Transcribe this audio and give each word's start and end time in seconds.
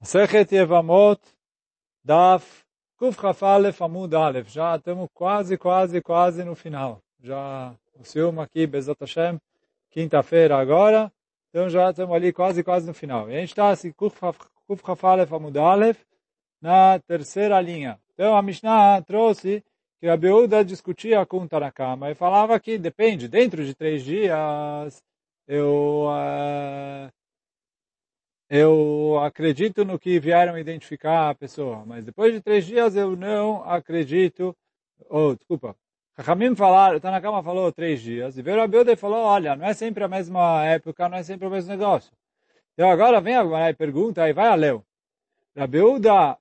Sechet 0.00 0.54
Yevamot, 0.54 1.20
Daf, 2.04 2.64
Kuf 2.96 3.18
Amud 3.82 4.14
Alef. 4.14 4.48
Já 4.48 4.76
estamos 4.76 5.08
quase, 5.12 5.58
quase, 5.58 6.00
quase 6.00 6.44
no 6.44 6.54
final. 6.54 7.02
Já 7.20 7.74
o 7.94 8.04
ciúme 8.04 8.40
aqui, 8.40 8.64
Bezat 8.64 8.96
Hashem, 9.00 9.40
quinta-feira 9.90 10.56
agora. 10.56 11.12
Então 11.50 11.68
já 11.68 11.90
estamos 11.90 12.14
ali 12.14 12.32
quase, 12.32 12.62
quase 12.62 12.86
no 12.86 12.94
final. 12.94 13.28
E 13.28 13.36
a 13.36 13.40
gente 13.40 13.50
está 13.50 13.70
assim, 13.70 13.90
Kuf 13.90 14.16
Chafalef 14.86 15.34
Amud 15.34 15.58
Alef, 15.58 16.00
na 16.62 17.00
terceira 17.00 17.60
linha. 17.60 17.98
Então 18.14 18.36
a 18.36 18.42
Mishnah 18.42 19.02
trouxe 19.02 19.64
que 19.98 20.06
a 20.06 20.16
Beuda 20.16 20.64
discutia 20.64 21.26
com 21.26 21.38
o 21.38 21.48
Tanakama 21.48 22.08
e 22.08 22.14
falava 22.14 22.58
que 22.60 22.78
depende, 22.78 23.26
dentro 23.26 23.64
de 23.64 23.74
três 23.74 24.04
dias, 24.04 25.02
eu... 25.48 26.06
Uh, 26.06 27.17
eu 28.50 29.18
acredito 29.22 29.84
no 29.84 29.98
que 29.98 30.18
vieram 30.18 30.58
identificar 30.58 31.30
a 31.30 31.34
pessoa, 31.34 31.84
mas 31.84 32.04
depois 32.04 32.32
de 32.32 32.40
três 32.40 32.64
dias 32.64 32.96
eu 32.96 33.14
não 33.14 33.62
acredito, 33.68 34.56
ou, 35.08 35.30
oh, 35.30 35.36
desculpa, 35.36 35.76
Rahamim 36.16 36.56
falaram, 36.56 36.98
Tanakama 36.98 37.42
falou 37.42 37.70
três 37.70 38.00
dias, 38.00 38.36
e 38.36 38.42
veio 38.42 38.58
Rabiuda 38.58 38.92
e 38.92 38.96
falou, 38.96 39.24
olha, 39.24 39.54
não 39.54 39.66
é 39.66 39.74
sempre 39.74 40.02
a 40.02 40.08
mesma 40.08 40.64
época, 40.64 41.08
não 41.08 41.18
é 41.18 41.22
sempre 41.22 41.46
o 41.46 41.50
mesmo 41.50 41.70
negócio. 41.70 42.10
Então 42.72 42.90
agora 42.90 43.20
vem 43.20 43.36
agora 43.36 43.70
e 43.70 43.74
pergunta, 43.74 44.22
aí 44.22 44.32
vai 44.32 44.48
a 44.48 44.54
Leu. 44.54 44.84
Rabiuda 45.56 46.38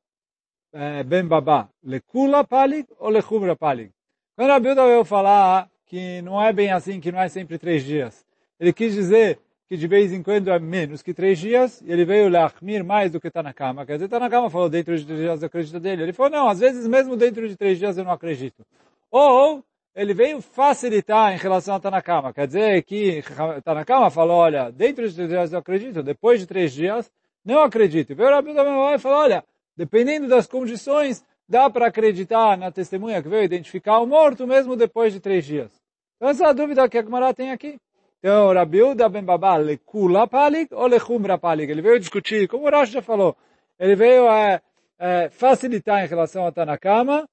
é, 0.73 1.03
Ben 1.03 1.26
Babá, 1.26 1.70
lekula 1.84 2.44
palig 2.44 2.88
ou 3.00 3.09
lechumra 3.09 3.55
palig? 3.55 3.92
Quando 4.36 4.50
Rabiuda 4.50 4.86
veio 4.86 5.03
falar 5.03 5.70
que 5.86 6.22
não 6.22 6.42
é 6.42 6.53
bem 6.53 6.72
assim, 6.72 7.00
que 7.00 7.12
não 7.12 7.20
é 7.20 7.28
sempre 7.28 7.58
três 7.58 7.84
dias, 7.84 8.26
ele 8.59 8.72
quis 8.72 8.94
dizer 8.94 9.39
que 9.70 9.76
de 9.76 9.88
vez 9.88 10.13
em 10.13 10.23
quando 10.23 10.49
é 10.49 10.59
menos 10.59 11.02
que 11.02 11.13
três 11.13 11.38
dias, 11.39 11.81
e 11.81 11.91
ele 11.91 12.05
veio 12.05 12.30
lachmir 12.30 12.84
mais 12.85 13.12
do 13.12 13.20
que 13.20 13.27
está 13.27 13.44
na 13.44 13.53
cama. 13.53 13.85
Quer 13.85 13.94
dizer, 13.94 14.05
está 14.05 14.20
na 14.20 14.30
cama 14.30 14.49
falou, 14.49 14.70
dentro 14.70 14.98
de 14.98 15.05
três 15.05 15.20
dias 15.20 15.41
eu 15.41 15.48
acredito 15.48 15.80
dele. 15.80 16.03
Ele 16.03 16.13
falou, 16.13 16.31
não, 16.31 16.48
às 16.48 16.59
vezes 16.59 16.88
mesmo 16.88 17.17
dentro 17.17 17.47
de 17.47 17.55
três 17.58 17.77
dias 17.77 17.97
eu 17.97 18.05
não 18.05 18.11
acredito. 18.11 18.66
Ou, 19.11 19.64
ele 19.94 20.14
veio 20.14 20.39
facilitar 20.42 21.33
em 21.33 21.38
relação 21.38 21.73
a 21.73 21.77
estar 21.77 21.92
na 21.92 22.02
cama. 22.02 22.33
Quer 22.33 22.47
dizer 22.47 22.83
que 22.83 23.19
está 23.58 23.73
na 23.73 23.83
cama 23.83 24.09
falou, 24.09 24.38
olha, 24.38 24.72
dentro 24.72 25.08
de 25.08 25.14
três 25.14 25.30
dias 25.30 25.52
eu 25.52 25.59
acredito, 25.59 26.02
depois 26.02 26.39
de 26.39 26.47
três 26.47 26.72
dias 26.72 27.11
não 27.44 27.59
acredito. 27.59 28.11
E 28.11 28.16
veio 28.16 28.30
o 28.30 28.33
Rabi 28.33 28.52
e 28.52 28.99
falou, 28.99 29.17
olha, 29.17 29.44
dependendo 29.75 30.30
das 30.30 30.47
condições, 30.47 31.25
dá 31.47 31.70
para 31.70 31.88
acreditar 31.88 32.58
na 32.58 32.72
testemunha 32.72 33.22
que 33.22 33.27
veio 33.27 33.44
identificar 33.44 33.99
o 33.99 34.08
morto 34.08 34.47
mesmo 34.47 34.75
depois 34.75 35.11
de 35.11 35.20
três 35.20 35.45
dias. 35.45 35.72
Então 36.16 36.30
essa 36.30 36.45
é 36.45 36.47
a 36.47 36.53
dúvida 36.53 36.88
que 36.88 36.97
a 36.97 37.03
Gemara 37.03 37.33
tem 37.33 37.52
aqui. 37.52 37.77
Então, 38.20 38.54
Rabiuda 38.54 39.10
ben 39.10 39.23
Babá, 39.23 39.58
lekula 39.58 40.28
palik 40.28 40.73
ou 40.73 40.88
lechumra 40.88 41.38
palik? 41.38 41.72
Ele 41.72 41.82
veio 41.82 42.00
discutir, 42.00 42.48
como 42.48 42.66
o 42.66 42.70
Rashi 42.70 42.94
já 42.94 43.02
falou, 43.02 43.38
ele 43.80 43.96
veio 43.96 44.28
é, 44.28 44.62
é, 44.98 45.30
facilitar 45.30 46.04
em 46.04 46.08
relação 46.08 46.45
a 46.45 46.52
Tanakama, 46.52 47.28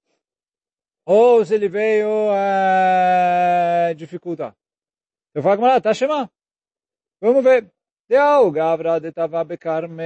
ou 1.07 1.45
se 1.45 1.55
ele 1.55 1.69
veio 1.69 2.09
é, 2.33 3.95
dificultar. 3.95 4.55
Eu 5.35 5.43
falo 5.43 5.59
com 5.59 5.67
ela, 5.67 5.81
tá 5.81 5.93
chamando. 5.93 6.31
Vamos 7.21 7.43
ver. 7.43 7.71
Deu 8.09 8.51
Gavra 8.51 9.01
de 9.01 9.11
Tavabe 9.11 9.57
Carme. 9.57 10.05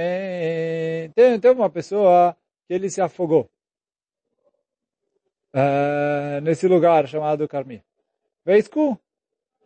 Tem, 1.13 1.39
tem 1.39 1.51
uma 1.51 1.69
pessoa 1.69 2.35
que 2.67 2.73
ele 2.73 2.89
se 2.89 3.01
afogou. 3.01 3.49
Uh, 5.53 6.39
nesse 6.41 6.67
lugar 6.67 7.07
chamado 7.07 7.47
Carmi. 7.47 7.83
Veiscu. 8.45 8.99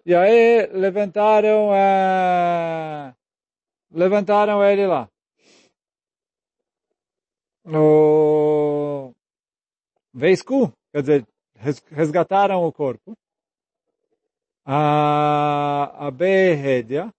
E 0.05 0.13
aí 0.13 0.67
levantaram, 0.67 1.69
uh, 1.69 3.15
levantaram 3.89 4.63
ele 4.63 4.85
lá. 4.85 5.09
O 7.65 9.13
Veisku, 10.13 10.73
quer 10.91 11.01
dizer, 11.01 11.27
resgataram 11.89 12.65
o 12.65 12.73
corpo. 12.73 13.17
A, 14.66 16.07
a 16.07 16.11
Behedia, 16.11 17.09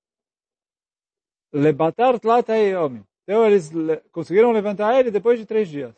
lebatar 1.52 2.18
tlata 2.20 2.52
homem. 2.76 3.02
Então 3.22 3.46
eles 3.46 3.70
conseguiram 4.12 4.52
levantar 4.52 4.98
ele 5.00 5.10
depois 5.10 5.38
de 5.38 5.46
três 5.46 5.68
dias. 5.68 5.94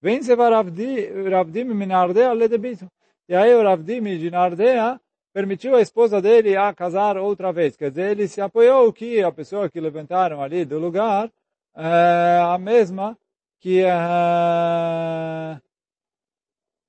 Vem 0.00 0.22
se 0.22 0.32
Ravdim 0.34 1.64
minardea 1.64 2.32
ledebito. 2.32 2.86
E 3.28 3.34
aí 3.34 3.54
o 3.54 3.62
Ravdim 3.62 4.00
de 4.18 4.30
Nardea 4.30 4.98
permitiu 5.32 5.76
a 5.76 5.80
esposa 5.80 6.20
dele 6.20 6.56
a 6.56 6.72
casar 6.74 7.16
outra 7.16 7.52
vez. 7.52 7.76
Quer 7.76 7.90
dizer, 7.90 8.10
ele 8.12 8.28
se 8.28 8.40
apoiou 8.40 8.92
que 8.92 9.22
a 9.22 9.32
pessoa 9.32 9.70
que 9.70 9.80
levantaram 9.80 10.42
ali 10.42 10.64
do 10.64 10.78
lugar 10.78 11.30
é 11.76 12.40
a 12.42 12.58
mesma 12.58 13.16
que 13.60 13.82
é, 13.82 15.60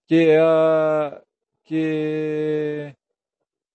que 0.07 0.29
é, 0.29 1.21
que 1.65 2.95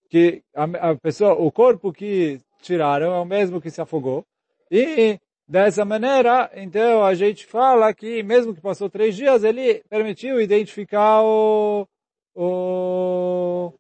que 0.09 0.43
a, 0.55 0.91
a 0.91 0.97
pessoa, 0.97 1.35
o 1.35 1.51
corpo 1.51 1.93
que 1.93 2.41
tiraram 2.63 3.15
é 3.15 3.21
o 3.21 3.25
mesmo 3.25 3.61
que 3.61 3.71
se 3.71 3.81
afogou 3.81 4.25
e 4.71 5.19
dessa 5.49 5.85
maneira, 5.85 6.51
então 6.55 7.05
a 7.05 7.15
gente 7.15 7.47
fala 7.47 7.93
que 7.95 8.23
mesmo 8.23 8.55
que 8.55 8.61
passou 8.61 8.91
três 8.91 9.15
dias, 9.15 9.45
ele 9.45 9.83
permitiu 9.89 10.41
identificar 10.41 11.23
o, 11.23 11.87
o 12.35 13.73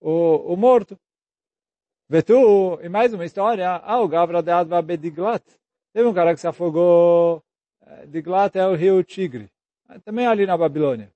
o, 0.00 0.52
o 0.52 0.56
morto. 0.56 0.98
Vetu, 2.08 2.80
e 2.82 2.88
mais 2.88 3.12
uma 3.12 3.24
história, 3.24 3.68
ah, 3.68 4.00
o 4.00 4.08
Gavra 4.08 4.42
de 4.42 4.50
Adva 4.50 4.80
Bediglat. 4.80 5.42
Teve 5.92 6.08
um 6.08 6.14
cara 6.14 6.32
que 6.34 6.40
se 6.40 6.46
afogou, 6.46 7.42
eh, 7.86 8.06
Diglat 8.06 8.56
é 8.56 8.66
o 8.66 8.74
rio 8.74 9.02
Tigre, 9.04 9.50
eh, 9.90 9.98
também 10.04 10.26
ali 10.26 10.46
na 10.46 10.56
Babilônia. 10.56 11.12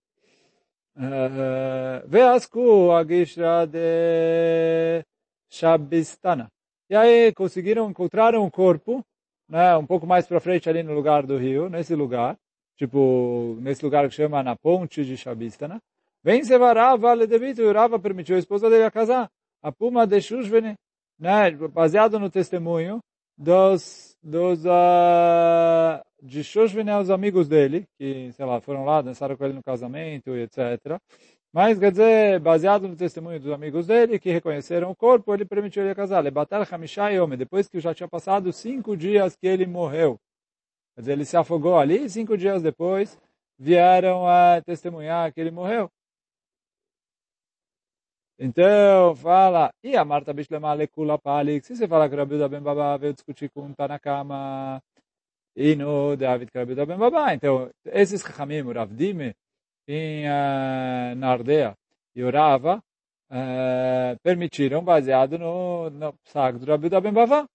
Eh, 0.96 2.02
Veasku, 2.06 2.90
a 2.92 3.04
Gishra 3.04 3.66
de 3.66 5.02
Shabistana. 5.48 6.48
E 6.90 6.94
aí 6.94 7.32
conseguiram, 7.32 7.88
encontraram 7.88 8.44
um 8.44 8.50
corpo, 8.50 9.02
né, 9.48 9.74
um 9.76 9.86
pouco 9.86 10.06
mais 10.06 10.26
para 10.26 10.40
frente 10.40 10.68
ali 10.68 10.82
no 10.82 10.92
lugar 10.92 11.26
do 11.26 11.38
rio, 11.38 11.70
nesse 11.70 11.94
lugar, 11.94 12.36
tipo, 12.76 13.56
nesse 13.62 13.82
lugar 13.82 14.06
que 14.08 14.14
chama 14.14 14.42
na 14.42 14.56
ponte 14.56 15.04
de 15.04 15.16
Shabistana. 15.16 15.80
Vem 16.24 16.44
se 16.44 16.56
varava 16.56 17.12
ledebito, 17.12 17.60
e 17.60 17.72
Rava 17.72 17.98
permitiu 17.98 18.36
a 18.36 18.38
esposa 18.38 18.70
dele 18.70 18.84
a 18.84 18.90
casar. 18.90 19.28
A 19.60 19.72
puma 19.72 20.06
de 20.06 20.20
Shushvene, 20.20 20.74
né, 21.18 21.50
baseado 21.72 22.18
no 22.18 22.30
testemunho 22.30 23.00
dos, 23.36 24.16
dos 24.22 24.64
uh, 24.64 26.00
de 26.22 26.44
Shushvene, 26.44 26.92
os 26.92 27.10
amigos 27.10 27.48
dele, 27.48 27.84
que, 27.98 28.30
sei 28.32 28.46
lá, 28.46 28.60
foram 28.60 28.84
lá, 28.84 29.02
dançaram 29.02 29.36
com 29.36 29.44
ele 29.44 29.54
no 29.54 29.62
casamento 29.62 30.36
e 30.36 30.42
etc. 30.42 31.00
Mas, 31.52 31.78
quer 31.78 31.90
dizer, 31.90 32.40
baseado 32.40 32.88
no 32.88 32.96
testemunho 32.96 33.40
dos 33.40 33.52
amigos 33.52 33.86
dele, 33.86 34.18
que 34.18 34.30
reconheceram 34.30 34.90
o 34.90 34.96
corpo, 34.96 35.34
ele 35.34 35.44
permitiu 35.44 35.82
ele 35.82 35.94
casar. 35.94 36.20
Lebatar 36.20 36.66
Hamishai 36.72 37.16
Yome, 37.16 37.36
depois 37.36 37.68
que 37.68 37.80
já 37.80 37.92
tinha 37.92 38.08
passado 38.08 38.52
cinco 38.52 38.96
dias 38.96 39.36
que 39.36 39.46
ele 39.46 39.66
morreu. 39.66 40.18
Quer 40.94 41.00
dizer, 41.00 41.12
ele 41.12 41.24
se 41.24 41.36
afogou 41.36 41.78
ali, 41.78 42.04
e 42.04 42.10
cinco 42.10 42.38
dias 42.38 42.62
depois 42.62 43.18
vieram 43.58 44.26
a 44.26 44.62
testemunhar 44.62 45.32
que 45.32 45.40
ele 45.40 45.50
morreu. 45.50 45.90
Então, 48.44 49.14
fala, 49.14 49.72
e 49.84 49.96
a 49.96 50.04
Marta 50.04 50.32
Bishlema 50.32 50.72
Lekula 50.74 51.16
Palik, 51.16 51.64
se 51.64 51.76
você 51.76 51.86
fala 51.86 52.08
que 52.08 52.16
Rabi 52.16 52.36
Ben 52.48 52.60
Baba 52.60 52.98
veio 52.98 53.12
discutir 53.12 53.48
com 53.48 53.62
um 53.66 53.72
Tanakama, 53.72 54.82
e 55.54 55.76
no 55.76 56.16
David 56.16 56.50
Rabi 56.52 56.74
Ben 56.74 56.98
Baba, 56.98 57.32
então, 57.34 57.70
esses 57.86 58.20
Chachamim, 58.20 58.62
o 58.62 58.72
Ravdime, 58.72 59.32
em 59.86 60.24
uh, 60.26 61.76
e 62.16 62.24
o 62.24 62.30
Rava, 62.32 62.82
uh, 63.30 64.18
permitiram, 64.24 64.82
baseado 64.82 65.38
no, 65.38 65.88
no 65.90 66.12
saco 66.24 66.58
do 66.58 66.66
Rabi 66.66 66.88
Ben 66.88 67.12
Baba. 67.12 67.46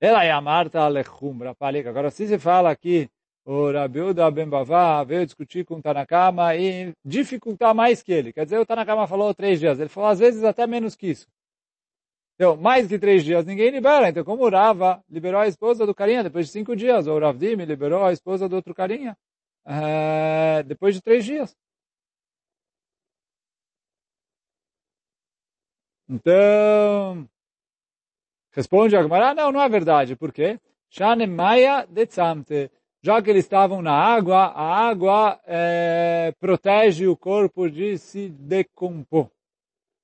Ela 0.00 0.22
é 0.22 0.30
a 0.30 0.40
Marta 0.40 0.86
Lechumra 0.86 1.56
Palik. 1.56 1.88
Agora, 1.88 2.08
se 2.08 2.28
você 2.28 2.38
fala 2.38 2.70
aqui, 2.70 3.10
o 3.44 3.70
Rabiuda 3.70 4.30
Ben 4.30 4.48
Bavá 4.48 5.04
veio 5.04 5.26
discutir 5.26 5.64
com 5.64 5.76
o 5.76 5.82
Tanakama 5.82 6.56
e 6.56 6.94
dificultar 7.04 7.74
mais 7.74 8.02
que 8.02 8.12
ele. 8.12 8.32
Quer 8.32 8.44
dizer, 8.44 8.58
o 8.58 8.66
Tanakama 8.66 9.06
falou 9.06 9.34
três 9.34 9.60
dias. 9.60 9.78
Ele 9.78 9.88
falou, 9.88 10.08
às 10.08 10.18
vezes, 10.18 10.42
até 10.44 10.66
menos 10.66 10.96
que 10.96 11.08
isso. 11.08 11.26
Então, 12.34 12.56
mais 12.56 12.88
que 12.88 12.98
três 12.98 13.22
dias 13.24 13.44
ninguém 13.44 13.70
libera. 13.70 14.08
Então, 14.08 14.24
como 14.24 14.44
o 14.44 14.50
Rava 14.50 15.02
liberou 15.08 15.40
a 15.40 15.46
esposa 15.46 15.86
do 15.86 15.94
carinha 15.94 16.22
depois 16.22 16.46
de 16.46 16.52
cinco 16.52 16.74
dias, 16.74 17.06
ou 17.06 17.16
o 17.16 17.20
Ravdim 17.20 17.54
liberou 17.54 18.04
a 18.04 18.12
esposa 18.12 18.48
do 18.48 18.56
outro 18.56 18.74
carinha 18.74 19.16
uh, 19.66 20.64
depois 20.64 20.94
de 20.94 21.02
três 21.02 21.24
dias. 21.24 21.54
Então, 26.08 27.28
responde 28.52 28.96
a 28.96 29.02
Gemara, 29.02 29.34
não, 29.34 29.52
não 29.52 29.60
é 29.60 29.68
verdade. 29.68 30.16
Por 30.16 30.32
quê? 30.32 30.58
Shane 30.90 31.26
Maya 31.26 31.86
de 31.86 32.06
Tzamte 32.06 32.70
já 33.04 33.20
que 33.20 33.28
eles 33.28 33.44
estavam 33.44 33.82
na 33.82 33.92
água, 33.92 34.46
a 34.46 34.88
água 34.88 35.38
é, 35.46 36.32
protege 36.40 37.06
o 37.06 37.14
corpo 37.14 37.68
de 37.68 37.98
se 37.98 38.30
decompor. 38.30 39.28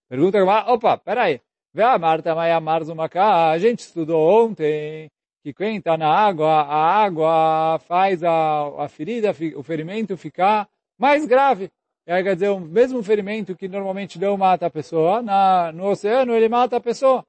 Pergunta, 0.06 0.38
opa, 0.70 0.98
peraí, 0.98 1.40
vê 1.72 1.82
a 1.82 1.98
Marta 1.98 2.34
Maia 2.34 2.60
Marzumaka, 2.60 3.52
a 3.52 3.58
gente 3.58 3.78
estudou 3.78 4.44
ontem 4.44 5.10
que 5.42 5.54
quem 5.54 5.78
está 5.78 5.96
na 5.96 6.12
água, 6.14 6.50
a 6.50 7.02
água 7.02 7.78
faz 7.88 8.22
a, 8.22 8.84
a 8.84 8.86
ferida, 8.86 9.34
o 9.56 9.62
ferimento 9.62 10.14
ficar 10.18 10.68
mais 10.98 11.24
grave. 11.24 11.70
E 12.06 12.12
aí, 12.12 12.22
quer 12.22 12.34
dizer, 12.34 12.50
o 12.50 12.60
mesmo 12.60 13.02
ferimento 13.02 13.56
que 13.56 13.66
normalmente 13.66 14.18
não 14.18 14.36
mata 14.36 14.66
a 14.66 14.70
pessoa, 14.70 15.22
na, 15.22 15.72
no 15.72 15.86
oceano 15.86 16.34
ele 16.34 16.50
mata 16.50 16.76
a 16.76 16.80
pessoa. 16.80 17.24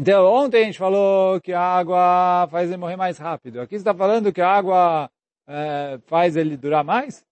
Então, 0.00 0.32
ontem 0.32 0.62
a 0.62 0.64
gente 0.64 0.78
falou 0.78 1.40
que 1.40 1.52
a 1.52 1.60
água 1.60 2.46
faz 2.52 2.68
ele 2.68 2.76
morrer 2.76 2.94
mais 2.94 3.18
rápido. 3.18 3.60
Aqui 3.60 3.74
está 3.74 3.92
falando 3.92 4.32
que 4.32 4.40
a 4.40 4.48
água 4.48 5.10
é, 5.44 5.98
faz 6.06 6.36
ele 6.36 6.56
durar 6.56 6.84
mais? 6.84 7.26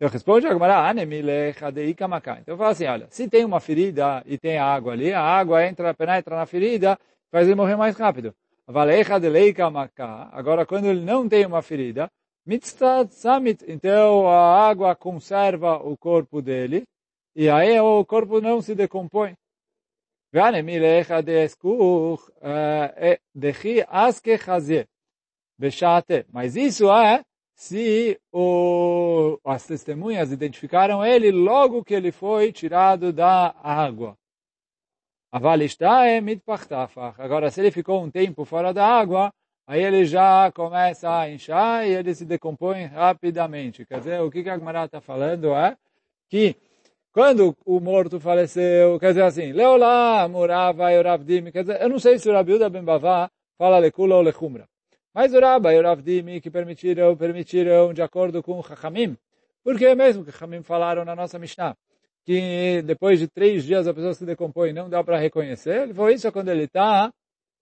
A 0.00 0.08
Gemara, 0.08 0.70
Então 2.40 2.56
fala 2.56 2.70
assim, 2.70 2.86
olha, 2.86 3.06
se 3.10 3.28
tem 3.28 3.44
uma 3.44 3.60
ferida 3.60 4.22
e 4.24 4.38
tem 4.38 4.56
água 4.56 4.94
ali, 4.94 5.12
a 5.12 5.20
água 5.20 5.66
entra, 5.66 5.92
penetra 5.92 6.34
na 6.34 6.46
ferida, 6.46 6.98
faz 7.30 7.46
ele 7.46 7.56
morrer 7.56 7.76
mais 7.76 7.94
rápido. 7.94 8.34
Agora, 8.66 10.64
quando 10.64 10.86
ele 10.86 11.04
não 11.04 11.28
tem 11.28 11.44
uma 11.44 11.60
ferida, 11.60 12.10
então 13.68 14.28
a 14.28 14.66
água 14.66 14.96
conserva 14.96 15.76
o 15.76 15.94
corpo 15.98 16.40
dele, 16.40 16.84
e 17.36 17.50
aí 17.50 17.78
o 17.78 18.02
corpo 18.06 18.40
não 18.40 18.62
se 18.62 18.74
decompõe. 18.74 19.34
Mas 26.32 26.56
isso 26.56 26.90
é 26.90 27.22
se 27.54 28.18
o, 28.32 29.38
as 29.44 29.66
testemunhas 29.66 30.32
identificaram 30.32 31.04
ele 31.04 31.30
logo 31.30 31.84
que 31.84 31.94
ele 31.94 32.10
foi 32.10 32.50
tirado 32.50 33.12
da 33.12 33.54
água. 33.62 34.16
Agora, 37.18 37.50
se 37.50 37.60
ele 37.60 37.70
ficou 37.70 38.02
um 38.02 38.10
tempo 38.10 38.44
fora 38.44 38.72
da 38.72 38.86
água, 38.86 39.32
aí 39.66 39.82
ele 39.82 40.04
já 40.04 40.50
começa 40.52 41.14
a 41.14 41.30
inchar 41.30 41.86
e 41.86 41.92
ele 41.92 42.14
se 42.14 42.24
decompõe 42.24 42.86
rapidamente. 42.86 43.84
Quer 43.86 43.98
dizer, 43.98 44.20
o 44.22 44.30
que 44.30 44.48
a 44.48 44.58
Gemara 44.58 44.86
está 44.86 45.00
falando 45.00 45.54
é 45.54 45.76
que 46.28 46.56
quando 47.12 47.54
o 47.64 47.78
morto 47.78 48.18
faleceu, 48.18 48.98
quer 48.98 49.08
dizer 49.08 49.24
assim, 49.24 49.52
Leolá, 49.52 50.26
Murava, 50.28 50.90
Yoravdim, 50.90 51.50
quer 51.50 51.62
dizer, 51.62 51.82
eu 51.82 51.88
não 51.88 51.98
sei 51.98 52.18
se 52.18 52.28
o 52.28 52.32
Rabiuda 52.32 52.70
Ben 52.70 52.82
Bavá 52.82 53.30
fala 53.58 53.78
Lekula 53.78 54.16
ou 54.16 54.22
Lechumra. 54.22 54.66
Mas 55.14 55.34
o 55.34 55.40
Rabba 55.40 55.74
e 55.74 55.78
o 55.78 56.40
que 56.40 56.50
permitiram, 56.50 57.14
permitiram 57.14 57.92
de 57.92 58.00
acordo 58.00 58.42
com 58.42 58.58
o 58.58 58.62
Chachamim. 58.62 59.16
Porque 59.62 59.94
mesmo 59.94 60.24
que 60.24 60.32
Chachamim 60.32 60.62
falaram 60.62 61.04
na 61.04 61.14
nossa 61.14 61.38
Mishnah, 61.38 61.76
que 62.24 62.80
depois 62.82 63.18
de 63.20 63.28
três 63.28 63.64
dias 63.64 63.86
a 63.86 63.92
pessoa 63.92 64.14
se 64.14 64.24
decompõe 64.24 64.72
não 64.72 64.88
dá 64.88 65.04
para 65.04 65.18
reconhecer, 65.18 65.82
ele 65.82 65.94
falou 65.94 66.10
isso 66.10 66.32
quando 66.32 66.48
ele 66.48 66.64
está 66.64 67.12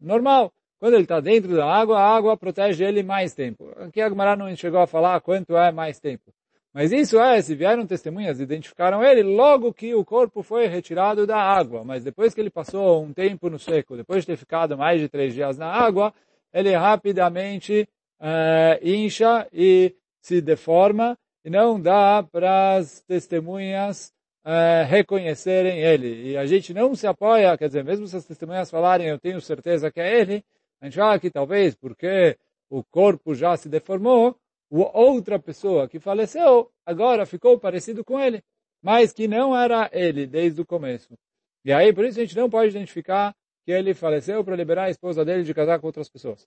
normal. 0.00 0.52
Quando 0.78 0.94
ele 0.94 1.02
está 1.02 1.20
dentro 1.20 1.54
da 1.54 1.66
água, 1.66 1.98
a 1.98 2.16
água 2.16 2.36
protege 2.36 2.84
ele 2.84 3.02
mais 3.02 3.34
tempo. 3.34 3.70
Aqui 3.76 4.00
a 4.00 4.08
Gemara 4.08 4.34
não 4.34 4.54
chegou 4.56 4.80
a 4.80 4.86
falar 4.86 5.20
quanto 5.20 5.54
é 5.56 5.70
mais 5.70 6.00
tempo. 6.00 6.32
Mas 6.72 6.92
isso 6.92 7.18
é, 7.18 7.42
se 7.42 7.54
vieram 7.54 7.84
testemunhas, 7.84 8.40
identificaram 8.40 9.04
ele 9.04 9.22
logo 9.22 9.72
que 9.72 9.92
o 9.94 10.04
corpo 10.04 10.42
foi 10.42 10.66
retirado 10.66 11.26
da 11.26 11.36
água. 11.36 11.84
Mas 11.84 12.04
depois 12.04 12.32
que 12.32 12.40
ele 12.40 12.50
passou 12.50 13.02
um 13.02 13.12
tempo 13.12 13.50
no 13.50 13.58
seco, 13.58 13.96
depois 13.96 14.22
de 14.22 14.28
ter 14.28 14.36
ficado 14.36 14.78
mais 14.78 15.00
de 15.00 15.08
três 15.08 15.34
dias 15.34 15.58
na 15.58 15.66
água, 15.66 16.14
ele 16.52 16.74
rapidamente 16.76 17.88
uh, 18.20 18.86
incha 18.88 19.48
e 19.52 19.94
se 20.20 20.40
deforma 20.40 21.18
e 21.44 21.50
não 21.50 21.80
dá 21.80 22.22
para 22.22 22.76
as 22.76 23.00
testemunhas 23.00 24.12
uh, 24.44 24.86
reconhecerem 24.86 25.80
ele. 25.80 26.30
E 26.30 26.36
a 26.36 26.46
gente 26.46 26.72
não 26.72 26.94
se 26.94 27.06
apoia, 27.06 27.56
quer 27.58 27.66
dizer, 27.66 27.82
mesmo 27.82 28.06
se 28.06 28.16
as 28.16 28.24
testemunhas 28.24 28.70
falarem, 28.70 29.08
eu 29.08 29.18
tenho 29.18 29.40
certeza 29.40 29.90
que 29.90 30.00
é 30.00 30.20
ele, 30.20 30.44
a 30.80 30.84
gente 30.84 30.96
fala 30.96 31.18
que 31.18 31.30
talvez 31.30 31.74
porque 31.74 32.36
o 32.68 32.84
corpo 32.84 33.34
já 33.34 33.56
se 33.56 33.68
deformou, 33.68 34.36
outra 34.70 35.38
pessoa 35.38 35.88
que 35.88 35.98
faleceu 35.98 36.70
agora 36.86 37.26
ficou 37.26 37.58
parecido 37.58 38.04
com 38.04 38.20
ele, 38.20 38.42
mas 38.80 39.12
que 39.12 39.26
não 39.26 39.56
era 39.56 39.90
ele 39.92 40.26
desde 40.26 40.60
o 40.60 40.66
começo. 40.66 41.18
E 41.64 41.72
aí, 41.72 41.92
por 41.92 42.04
isso 42.04 42.18
a 42.18 42.24
gente 42.24 42.36
não 42.36 42.48
pode 42.48 42.70
identificar 42.70 43.34
que 43.64 43.72
ele 43.72 43.94
faleceu 43.94 44.42
para 44.44 44.56
liberar 44.56 44.84
a 44.84 44.90
esposa 44.90 45.24
dele 45.24 45.42
de 45.42 45.52
casar 45.52 45.78
com 45.80 45.86
outras 45.86 46.08
pessoas. 46.08 46.46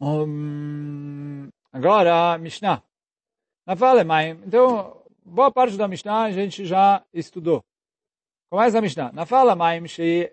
Um, 0.00 1.48
agora, 1.72 2.36
Mishnah. 2.38 2.82
Na 3.66 3.76
fala, 3.76 4.04
mãe. 4.04 4.30
Então, 4.44 5.02
boa 5.24 5.50
parte 5.50 5.76
da 5.76 5.88
Mishnah 5.88 6.24
a 6.24 6.32
gente 6.32 6.64
já 6.64 7.04
estudou. 7.12 7.64
Começa 8.50 8.78
a 8.78 8.82
Mishnah. 8.82 9.12
Na 9.12 9.24
fala, 9.24 9.56
mãe, 9.56 9.80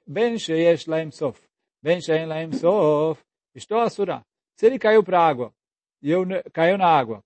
ben 0.06 0.38
sheyesh 0.38 0.88
laim 0.88 1.12
sof. 1.12 1.42
Ben 1.82 2.02
sheyesh 2.02 2.28
laim 2.28 2.52
sof. 2.52 3.22
Estou 3.56 3.80
asura. 3.80 4.26
Se 4.56 4.66
ele 4.66 4.78
caiu 4.78 5.04
para 5.04 5.20
a 5.20 5.28
água, 5.28 5.54
e 6.02 6.12
eu 6.12 6.26
caiu 6.54 6.78
na 6.78 6.88
água, 6.88 7.24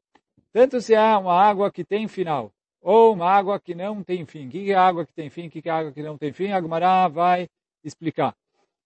tanto 0.52 0.82
se 0.82 0.94
é 0.94 1.18
uma 1.18 1.34
água 1.34 1.72
que 1.72 1.84
tem 1.84 2.08
final, 2.08 2.52
ou 2.82 3.14
uma 3.14 3.30
água 3.30 3.60
que 3.60 3.74
não 3.74 4.04
tem 4.04 4.26
fim. 4.26 4.48
O 4.48 4.50
que 4.50 4.72
é 4.72 4.76
água 4.76 5.06
que 5.06 5.14
tem 5.14 5.30
fim? 5.30 5.48
O 5.48 5.50
que 5.50 5.68
é 5.68 5.72
água 5.72 5.92
que 5.92 6.04
não 6.04 6.18
tem 6.18 6.34
fim? 6.34 6.52
A 6.52 6.62
Gemara 6.62 7.08
vai 7.08 7.48
explicar. 7.84 8.36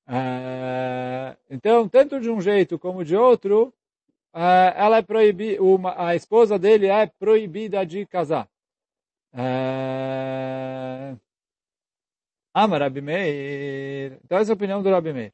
Uh, 0.08 1.36
então, 1.50 1.90
tanto 1.90 2.20
de 2.20 2.30
um 2.30 2.40
jeito 2.40 2.80
como 2.80 3.04
de 3.04 3.16
outro, 3.16 3.74
uh, 4.34 4.72
ela 4.76 4.98
é 4.98 5.02
proibida, 5.02 5.60
a 5.98 6.16
esposa 6.16 6.58
dele 6.58 6.88
é 6.88 7.08
proibida 7.08 7.86
de 7.86 8.06
casar. 8.06 8.48
Uh, 9.34 11.20
Amar 12.54 12.82
Rabi 12.82 13.02
Meir. 13.02 14.20
Então, 14.24 14.38
essa 14.38 14.52
é 14.52 14.54
a 14.54 14.56
opinião 14.56 14.82
do 14.82 14.90
Rabi 14.90 15.32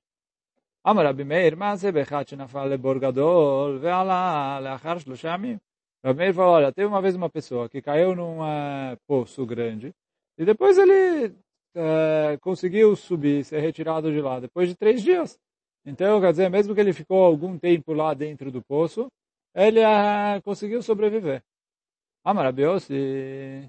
Meir. 0.82 0.82
Amar 0.84 1.04
Rabi 1.04 1.24
Meir, 1.24 1.56
mas 1.56 1.84
é 1.84 1.92
bechat 1.92 2.28
שנפל 2.28 2.64
לבור 2.64 2.98
גדול 2.98 3.78
ועלה 3.80 4.60
לאחר 4.62 4.98
שלושה 4.98 5.34
ימים. 5.34 5.58
Rabi 6.04 6.32
falou, 6.32 6.52
olha, 6.52 6.72
teve 6.72 6.86
uma 6.86 7.02
vez 7.02 7.16
uma 7.16 7.28
pessoa 7.28 7.68
que 7.68 7.82
caiu 7.82 8.14
num 8.14 8.40
uh, 8.40 8.96
poço 9.06 9.44
grande 9.44 9.92
e 10.38 10.44
depois 10.44 10.78
ele 10.78 11.26
uh, 11.74 12.38
conseguiu 12.40 12.94
subir, 12.94 13.44
ser 13.44 13.58
retirado 13.58 14.12
de 14.12 14.20
lá 14.20 14.38
depois 14.38 14.68
de 14.68 14.76
três 14.76 15.02
dias. 15.02 15.36
Então, 15.84 16.20
quer 16.20 16.30
dizer, 16.30 16.48
mesmo 16.50 16.72
que 16.72 16.80
ele 16.80 16.92
ficou 16.92 17.24
algum 17.24 17.58
tempo 17.58 17.92
lá 17.92 18.14
dentro 18.14 18.50
do 18.52 18.62
poço, 18.62 19.08
ele 19.54 19.80
uh, 19.80 20.40
conseguiu 20.44 20.82
sobreviver. 20.82 21.42
Ah, 22.24 22.32
mas 22.32 22.44
Rabiossi... 22.44 23.68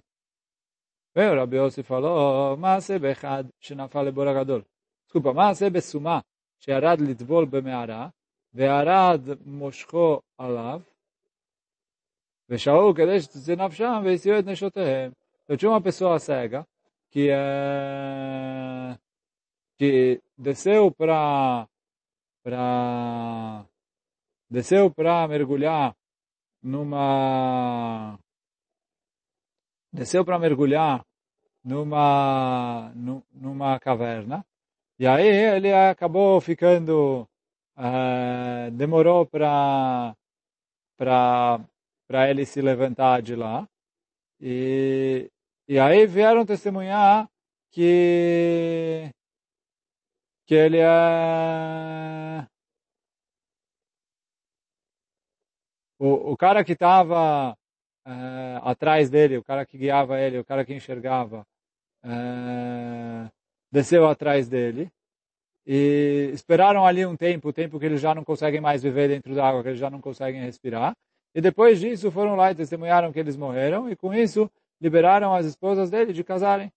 Veio 1.15 1.35
Rabiossi 1.35 1.81
falou, 1.81 2.55
Maase 2.57 2.99
bechad 2.99 3.49
shenafal 3.59 4.11
boragadol. 4.11 4.63
Desculpa, 5.05 5.33
Maase 5.33 5.67
besuma 5.69 6.23
שירד 6.63 7.01
לטבול 7.01 7.45
במערה, 7.45 8.09
והרד 8.53 9.21
מושכו 9.45 10.19
עליו, 10.37 10.81
ושאול 12.49 12.93
כדי 12.95 13.21
שתצא 13.21 13.55
נפשם 13.55 14.01
והסיעו 14.05 14.39
את 14.39 14.45
נשותיהם. 14.45 15.11
Então 15.49 15.57
tinha 15.57 15.71
uma 15.71 15.81
pessoa 15.81 16.19
cega 16.19 16.63
que, 17.09 17.27
é, 17.31 18.95
que 19.79 20.21
desceu 20.37 20.91
para 20.91 21.67
para 22.43 23.65
desceu 24.47 24.91
para 24.91 25.27
mergulhar 25.27 25.95
numa 26.61 28.19
desceu 29.91 30.23
para 30.23 30.37
mergulhar 30.37 31.03
numa 31.63 32.91
numa 33.33 33.79
caverna 33.79 34.45
e 34.98 35.06
aí 35.06 35.26
ele 35.26 35.72
acabou 35.72 36.40
ficando 36.40 37.28
uh, 37.76 38.70
demorou 38.72 39.26
para 39.26 40.14
para 40.96 41.60
para 42.06 42.30
ele 42.30 42.44
se 42.46 42.60
levantar 42.60 43.22
de 43.22 43.34
lá. 43.34 43.68
E, 44.40 45.30
e 45.68 45.78
aí 45.78 46.06
vieram 46.06 46.44
testemunhar 46.44 47.28
que, 47.70 49.10
que 50.46 50.54
ele 50.54 50.78
é... 50.78 52.46
O, 55.98 56.32
o 56.32 56.36
cara 56.36 56.64
que 56.64 56.72
estava 56.72 57.56
é, 58.06 58.60
atrás 58.62 59.08
dele, 59.08 59.38
o 59.38 59.44
cara 59.44 59.64
que 59.64 59.78
guiava 59.78 60.20
ele, 60.20 60.38
o 60.38 60.44
cara 60.44 60.64
que 60.64 60.74
enxergava, 60.74 61.46
é, 62.04 63.30
desceu 63.74 64.06
atrás 64.06 64.48
dele 64.48 64.88
e 65.66 66.30
esperaram 66.32 66.86
ali 66.86 67.04
um 67.04 67.16
tempo, 67.16 67.48
o 67.48 67.52
tempo 67.52 67.80
que 67.80 67.86
eles 67.86 68.00
já 68.00 68.14
não 68.14 68.22
conseguem 68.22 68.60
mais 68.60 68.84
viver 68.84 69.08
dentro 69.08 69.34
da 69.34 69.48
água, 69.48 69.62
que 69.62 69.70
eles 69.70 69.80
já 69.80 69.90
não 69.90 70.00
conseguem 70.00 70.40
respirar. 70.42 70.94
E 71.34 71.40
depois 71.40 71.80
disso 71.80 72.08
foram 72.12 72.36
lá 72.36 72.52
e 72.52 72.54
testemunharam 72.54 73.12
que 73.12 73.18
eles 73.18 73.36
morreram 73.36 73.90
e 73.90 73.96
com 73.96 74.14
isso 74.14 74.48
liberaram 74.80 75.34
as 75.34 75.44
esposas 75.44 75.90
dele 75.90 76.12
de 76.12 76.22
casarem. 76.22 76.70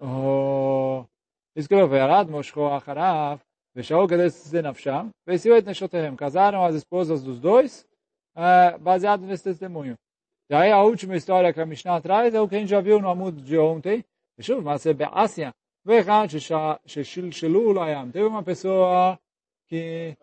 Oh, 0.00 1.04
escreveu, 1.54 1.86
Verad 1.86 2.30
Moshko 2.30 2.68
Acharav. 2.68 3.40
Casaram 6.16 6.64
as 6.64 6.74
esposas 6.74 7.22
dos 7.22 7.38
dois, 7.38 7.86
uh, 8.34 8.78
baseado 8.78 9.26
nesse 9.26 9.44
testemunho. 9.44 9.96
E 10.48 10.54
aí 10.54 10.72
a 10.72 10.82
última 10.82 11.14
história 11.14 11.52
que 11.52 11.60
a 11.60 11.66
Mishnah 11.66 12.00
traz 12.00 12.34
é 12.34 12.40
o 12.40 12.48
que 12.48 12.56
a 12.56 12.58
gente 12.58 12.70
já 12.70 12.80
viu 12.80 12.98
no 13.00 13.10
Amud 13.10 13.42
de 13.42 13.58
ontem. 13.58 14.02
Veshuv 14.38 14.62
Maseh 14.62 14.94
Be'asya. 14.94 15.52
Teve 18.12 18.24
uma 18.24 18.42
pessoa 18.44 19.18
que... 19.66 20.16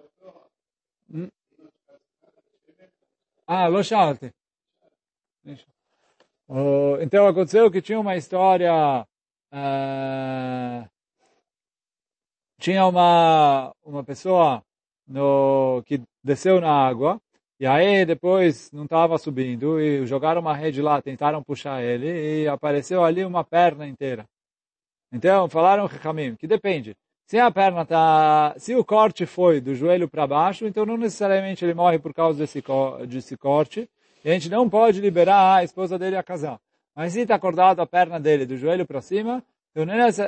Ah, 3.45 3.67
lo 3.67 3.84
shalte. 3.84 4.34
Então 7.01 7.27
aconteceu 7.27 7.69
que 7.69 7.81
tinha 7.81 8.00
uma 8.00 8.15
história... 8.15 9.05
Uh, 9.51 10.89
tinha 12.60 12.86
uma, 12.86 13.74
uma 13.84 14.03
pessoa 14.03 14.63
no, 15.07 15.84
que 15.86 16.01
desceu 16.24 16.60
na 16.62 16.72
água 16.72 17.22
e 17.59 17.65
aí 17.65 18.05
depois 18.05 18.71
não 18.71 18.83
estava 18.83 19.17
subindo 19.17 19.79
e 19.79 20.05
jogaram 20.05 20.41
uma 20.41 20.55
rede 20.55 20.81
lá, 20.81 21.01
tentaram 21.01 21.43
puxar 21.43 21.81
ele 21.81 22.43
e 22.43 22.47
apareceu 22.47 23.03
ali 23.03 23.24
uma 23.24 23.43
perna 23.43 23.88
inteira. 23.88 24.25
Então 25.12 25.47
falaram 25.47 25.85
Rechamim, 25.85 26.35
que 26.35 26.47
depende. 26.47 26.95
Se 27.25 27.39
a 27.39 27.50
perna 27.50 27.85
tá, 27.85 28.53
se 28.57 28.75
o 28.75 28.85
corte 28.85 29.25
foi 29.25 29.59
do 29.59 29.74
joelho 29.74 30.07
para 30.07 30.27
baixo, 30.27 30.67
então 30.67 30.85
não 30.85 30.97
necessariamente 30.97 31.65
ele 31.65 31.74
morre 31.74 31.97
por 31.97 32.13
causa 32.13 32.38
desse, 32.38 32.63
desse 33.07 33.35
corte. 33.35 33.89
E 34.24 34.29
a 34.29 34.33
gente 34.33 34.50
não 34.50 34.69
pode 34.69 35.00
liberar 35.01 35.55
a 35.55 35.63
esposa 35.63 35.97
dele 35.97 36.17
a 36.17 36.24
casar. 36.24 36.59
Mas 36.95 37.13
se 37.13 37.21
está 37.21 37.35
acordado 37.35 37.79
a 37.79 37.88
perna 37.88 38.19
dele 38.19 38.45
do 38.45 38.57
joelho 38.57 38.85
para 38.85 39.01
cima, 39.01 39.43
então 39.71 39.85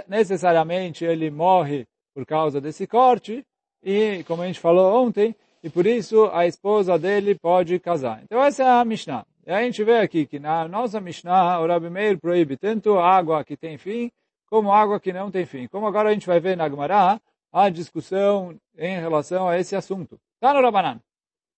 necessariamente 0.07 1.05
ele 1.05 1.29
morre 1.29 1.87
por 2.15 2.25
causa 2.25 2.59
desse 2.59 2.87
corte. 2.87 3.45
E 3.83 4.23
como 4.23 4.41
a 4.41 4.47
gente 4.47 4.59
falou 4.59 5.05
ontem, 5.05 5.35
e 5.67 5.69
por 5.69 5.85
isso 5.85 6.29
a 6.31 6.47
esposa 6.47 6.97
dele 6.97 7.35
pode 7.35 7.77
casar. 7.77 8.21
Então 8.23 8.41
essa 8.41 8.63
é 8.63 8.69
a 8.69 8.85
Mishnah. 8.85 9.25
E 9.45 9.51
a 9.51 9.61
gente 9.61 9.83
vê 9.83 9.97
aqui 9.97 10.25
que 10.25 10.39
na 10.39 10.65
nossa 10.65 11.01
Mishnah, 11.01 11.59
o 11.59 11.67
Rabi 11.67 11.89
Meir 11.89 12.17
proíbe 12.17 12.55
tanto 12.55 12.97
água 12.97 13.43
que 13.43 13.57
tem 13.57 13.77
fim, 13.77 14.09
como 14.49 14.71
água 14.71 14.97
que 14.97 15.11
não 15.11 15.29
tem 15.29 15.45
fim. 15.45 15.67
Como 15.67 15.85
agora 15.85 16.07
a 16.07 16.13
gente 16.13 16.25
vai 16.25 16.39
ver 16.39 16.55
na 16.55 16.69
Gemara, 16.69 17.19
a 17.51 17.69
discussão 17.69 18.57
em 18.77 18.97
relação 18.97 19.45
a 19.45 19.59
esse 19.59 19.75
assunto. 19.75 20.17
Está 20.35 20.53
no 20.53 20.61
Rabanan. 20.61 21.01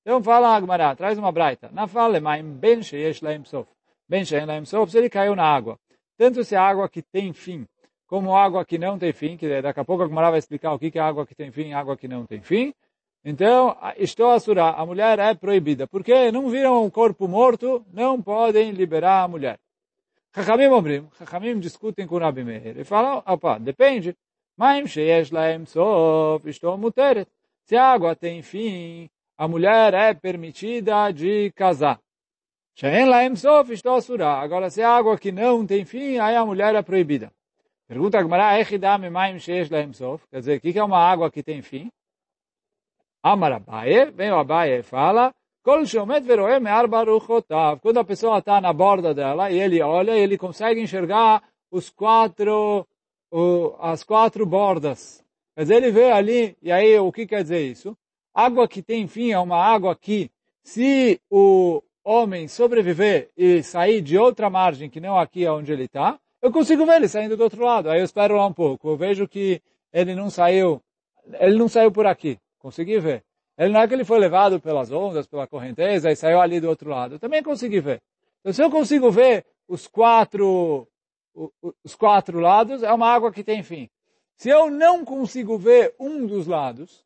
Então 0.01 0.23
fala 0.23 0.55
a 0.55 0.59
Gemara, 0.59 0.95
traz 0.95 1.19
uma 1.19 1.31
braita. 1.31 1.69
Na 1.71 1.85
fala, 1.85 2.19
mas 2.19 2.43
ben 2.43 2.81
sheyesh 2.81 3.21
laim 3.21 3.43
sof. 3.43 3.69
Ben 4.09 4.25
sheyesh 4.25 4.47
laim 4.47 4.65
sof, 4.65 4.91
se 4.91 4.97
ele 4.97 5.07
caiu 5.07 5.35
na 5.35 5.45
água. 5.45 5.77
Tanto 6.17 6.43
se 6.43 6.55
a 6.55 6.63
água 6.63 6.89
que 6.89 7.03
tem 7.03 7.31
fim, 7.31 7.67
como 8.07 8.35
água 8.35 8.65
que 8.65 8.79
não 8.79 8.97
tem 8.97 9.13
fim, 9.13 9.37
que 9.37 9.61
daqui 9.61 9.79
a 9.79 9.85
pouco 9.85 10.01
a 10.01 10.07
Gemara 10.07 10.31
vai 10.31 10.39
explicar 10.39 10.73
o 10.73 10.79
que 10.79 10.97
é 10.97 10.99
água 10.99 11.27
que 11.27 11.35
tem 11.35 11.51
fim 11.51 11.67
e 11.67 11.73
água 11.73 11.95
que 11.95 12.07
não 12.07 12.25
tem 12.25 12.41
fim. 12.41 12.73
Então, 13.23 13.75
estou 13.97 14.31
a 14.31 14.39
surá, 14.39 14.69
a 14.71 14.85
mulher 14.85 15.19
é 15.19 15.33
proibida. 15.33 15.87
Porque 15.87 16.31
não 16.31 16.49
viram 16.49 16.83
um 16.83 16.89
corpo 16.89 17.27
morto, 17.27 17.85
não 17.91 18.21
podem 18.21 18.71
liberar 18.71 19.23
a 19.23 19.27
mulher. 19.27 19.59
Chachamim 20.33 20.67
obrim, 20.67 21.07
Chachamim 21.17 21.59
discutem 21.59 22.07
com 22.07 22.17
Rabi 22.17 22.43
Meir 22.43 22.77
e 22.77 22.83
falam, 22.83 23.21
opa, 23.25 23.57
depende. 23.59 24.15
Maim 24.55 24.85
sheyesh 24.87 25.31
laem 25.31 25.65
sof, 25.65 26.47
estou 26.49 26.77
muteret. 26.77 27.27
Se 27.63 27.75
a 27.75 27.85
água 27.85 28.15
tem 28.15 28.41
fim, 28.41 29.09
a 29.37 29.47
mulher 29.47 29.93
é 29.93 30.13
permitida 30.13 31.11
de 31.11 31.51
casar. 31.51 31.99
Sheyen 32.75 33.09
laem 33.09 33.35
sof, 33.35 33.73
estou 33.73 33.95
a 33.95 34.01
surá. 34.01 34.39
Agora, 34.39 34.69
se 34.69 34.81
a 34.81 34.91
água 34.91 35.17
que 35.17 35.31
não 35.31 35.65
tem 35.65 35.83
fim, 35.83 36.19
aí 36.19 36.35
a 36.35 36.45
mulher 36.45 36.75
é 36.75 36.81
proibida. 36.81 37.31
Pergunta 37.87 38.19
a 38.19 38.21
Gemara, 38.21 38.59
echidam 38.59 39.09
maim 39.11 39.39
sheyesh 39.39 39.69
laem 39.69 39.93
sof. 39.93 40.25
Quer 40.29 40.39
dizer, 40.39 40.57
o 40.57 40.61
que 40.61 40.77
é 40.77 40.83
uma 40.83 40.99
água 40.99 41.31
que 41.31 41.41
tem 41.41 41.61
fim? 41.61 41.89
Amar 43.21 43.51
Abaye, 43.51 44.11
vem 44.11 44.31
o 44.31 44.39
Abaye 44.39 44.79
e 44.79 44.83
fala, 44.83 45.33
baruchotav. 46.87 47.79
Quando 47.81 47.99
a 47.99 48.03
pessoa 48.03 48.39
está 48.39 48.61
na 48.61 48.71
borda 48.71 49.13
dela 49.13 49.51
e 49.51 49.59
ele 49.59 49.81
olha, 49.81 50.11
ele 50.11 50.37
consegue 50.37 50.81
enxergar 50.81 51.43
os 51.69 51.89
quatro, 51.89 52.87
o, 53.31 53.75
as 53.79 54.03
quatro 54.03 54.45
bordas. 54.45 55.23
Dizer, 55.57 55.75
ele 55.75 55.91
vê 55.91 56.11
ali, 56.11 56.57
e 56.61 56.71
aí 56.71 56.97
o 56.97 57.11
que 57.11 57.27
quer 57.27 57.43
dizer 57.43 57.59
isso? 57.59 57.97
Água 58.33 58.67
que 58.67 58.81
tem 58.81 59.07
fim 59.07 59.31
é 59.31 59.39
uma 59.39 59.57
água 59.57 59.93
que, 59.95 60.31
se 60.63 61.19
o 61.29 61.83
homem 62.03 62.47
sobreviver 62.47 63.29
e 63.35 63.61
sair 63.61 64.01
de 64.01 64.17
outra 64.17 64.49
margem 64.49 64.89
que 64.89 65.01
não 65.01 65.19
aqui 65.19 65.45
onde 65.47 65.73
ele 65.73 65.83
está, 65.83 66.17
eu 66.41 66.51
consigo 66.51 66.85
ver 66.85 66.95
ele 66.95 67.09
saindo 67.09 67.35
do 67.35 67.43
outro 67.43 67.63
lado. 67.63 67.89
Aí 67.89 67.99
eu 67.99 68.05
espero 68.05 68.37
lá 68.37 68.45
um 68.45 68.53
pouco. 68.53 68.89
Eu 68.89 68.95
vejo 68.95 69.27
que 69.27 69.61
ele 69.91 70.15
não 70.15 70.29
saiu, 70.29 70.81
ele 71.39 71.57
não 71.57 71.67
saiu 71.67 71.91
por 71.91 72.05
aqui. 72.05 72.39
Consegui 72.59 72.99
ver. 72.99 73.23
Ele 73.57 73.73
não 73.73 73.81
é 73.81 73.87
que 73.87 73.93
ele 73.93 74.05
foi 74.05 74.19
levado 74.19 74.59
pelas 74.59 74.91
ondas, 74.91 75.27
pela 75.27 75.47
correnteza 75.47 76.11
e 76.11 76.15
saiu 76.15 76.39
ali 76.39 76.59
do 76.59 76.69
outro 76.69 76.89
lado. 76.89 77.15
Eu 77.15 77.19
também 77.19 77.41
consegui 77.41 77.79
ver. 77.79 78.01
Então, 78.39 78.53
se 78.53 78.63
eu 78.63 78.69
consigo 78.69 79.11
ver 79.11 79.45
os 79.67 79.87
quatro, 79.87 80.87
os 81.83 81.95
quatro 81.95 82.39
lados, 82.39 82.83
é 82.83 82.91
uma 82.91 83.07
água 83.07 83.31
que 83.31 83.43
tem 83.43 83.63
fim. 83.63 83.89
Se 84.37 84.49
eu 84.49 84.69
não 84.69 85.03
consigo 85.03 85.57
ver 85.57 85.93
um 85.99 86.25
dos 86.25 86.47
lados, 86.47 87.05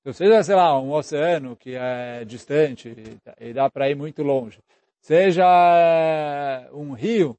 então, 0.00 0.14
seja, 0.14 0.42
sei 0.44 0.54
lá, 0.54 0.78
um 0.80 0.92
oceano 0.92 1.56
que 1.56 1.74
é 1.74 2.24
distante 2.24 2.94
e 3.40 3.52
dá 3.52 3.68
para 3.68 3.90
ir 3.90 3.96
muito 3.96 4.22
longe, 4.22 4.60
seja 5.00 5.44
eh, 5.44 6.70
um 6.72 6.92
rio, 6.92 7.36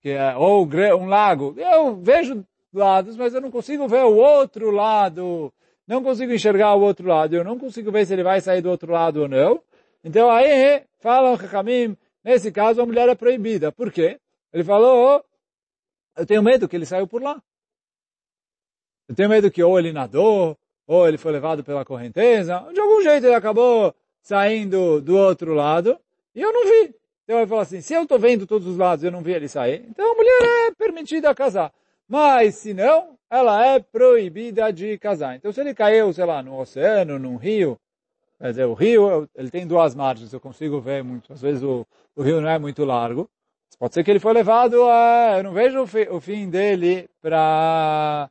que 0.00 0.10
é, 0.10 0.36
ou 0.36 0.66
um 0.66 1.06
lago, 1.06 1.54
eu 1.58 1.96
vejo 1.96 2.46
lados, 2.72 3.16
mas 3.16 3.34
eu 3.34 3.40
não 3.40 3.50
consigo 3.50 3.88
ver 3.88 4.04
o 4.04 4.16
outro 4.16 4.70
lado 4.70 5.52
não 5.86 6.02
consigo 6.02 6.32
enxergar 6.32 6.74
o 6.74 6.82
outro 6.82 7.06
lado, 7.06 7.36
eu 7.36 7.44
não 7.44 7.58
consigo 7.58 7.92
ver 7.92 8.06
se 8.06 8.12
ele 8.12 8.22
vai 8.22 8.40
sair 8.40 8.60
do 8.60 8.70
outro 8.70 8.92
lado 8.92 9.22
ou 9.22 9.28
não. 9.28 9.62
Então 10.02 10.30
aí, 10.30 10.82
falam 10.98 11.34
Hakamim, 11.34 11.96
nesse 12.24 12.50
caso 12.50 12.82
a 12.82 12.86
mulher 12.86 13.08
é 13.08 13.14
proibida. 13.14 13.70
Por 13.70 13.92
quê? 13.92 14.18
Ele 14.52 14.64
falou, 14.64 15.24
eu 16.16 16.26
tenho 16.26 16.42
medo 16.42 16.68
que 16.68 16.76
ele 16.76 16.86
saiu 16.86 17.06
por 17.06 17.22
lá. 17.22 17.40
Eu 19.08 19.14
tenho 19.14 19.28
medo 19.28 19.50
que 19.50 19.62
ou 19.62 19.78
ele 19.78 19.92
nadou, 19.92 20.56
ou 20.86 21.06
ele 21.06 21.18
foi 21.18 21.32
levado 21.32 21.62
pela 21.62 21.84
correnteza, 21.84 22.66
de 22.72 22.80
algum 22.80 23.02
jeito 23.02 23.26
ele 23.26 23.34
acabou 23.34 23.94
saindo 24.20 25.00
do 25.00 25.16
outro 25.16 25.54
lado, 25.54 25.98
e 26.34 26.40
eu 26.40 26.52
não 26.52 26.64
vi. 26.64 26.94
Então 27.24 27.38
ele 27.38 27.46
falou 27.46 27.62
assim, 27.62 27.80
se 27.80 27.94
eu 27.94 28.02
estou 28.02 28.18
vendo 28.18 28.46
todos 28.46 28.66
os 28.66 28.76
lados 28.76 29.04
eu 29.04 29.10
não 29.10 29.22
vi 29.22 29.32
ele 29.32 29.48
sair, 29.48 29.84
então 29.88 30.12
a 30.12 30.14
mulher 30.14 30.68
é 30.68 30.74
permitida 30.74 31.34
casar. 31.34 31.72
Mas 32.08 32.56
se 32.56 32.72
não, 32.72 33.15
ela 33.30 33.64
é 33.66 33.80
proibida 33.80 34.72
de 34.72 34.98
casar. 34.98 35.36
Então, 35.36 35.52
se 35.52 35.60
ele 35.60 35.74
caiu, 35.74 36.12
sei 36.12 36.24
lá, 36.24 36.42
no 36.42 36.58
oceano, 36.58 37.18
num 37.18 37.36
rio, 37.36 37.78
quer 38.38 38.50
dizer, 38.50 38.64
o 38.64 38.74
rio, 38.74 39.28
ele 39.34 39.50
tem 39.50 39.66
duas 39.66 39.94
margens, 39.94 40.32
eu 40.32 40.40
consigo 40.40 40.80
ver 40.80 41.02
muito. 41.02 41.32
Às 41.32 41.40
vezes 41.40 41.62
o, 41.62 41.86
o 42.14 42.22
rio 42.22 42.40
não 42.40 42.48
é 42.48 42.58
muito 42.58 42.84
largo. 42.84 43.28
Pode 43.78 43.94
ser 43.94 44.04
que 44.04 44.10
ele 44.10 44.20
foi 44.20 44.32
levado 44.32 44.82
a... 44.84 45.34
Eu 45.38 45.44
não 45.44 45.52
vejo 45.52 45.82
o, 45.82 45.86
fi, 45.86 46.08
o 46.10 46.20
fim 46.20 46.48
dele 46.48 47.10
para 47.20 48.30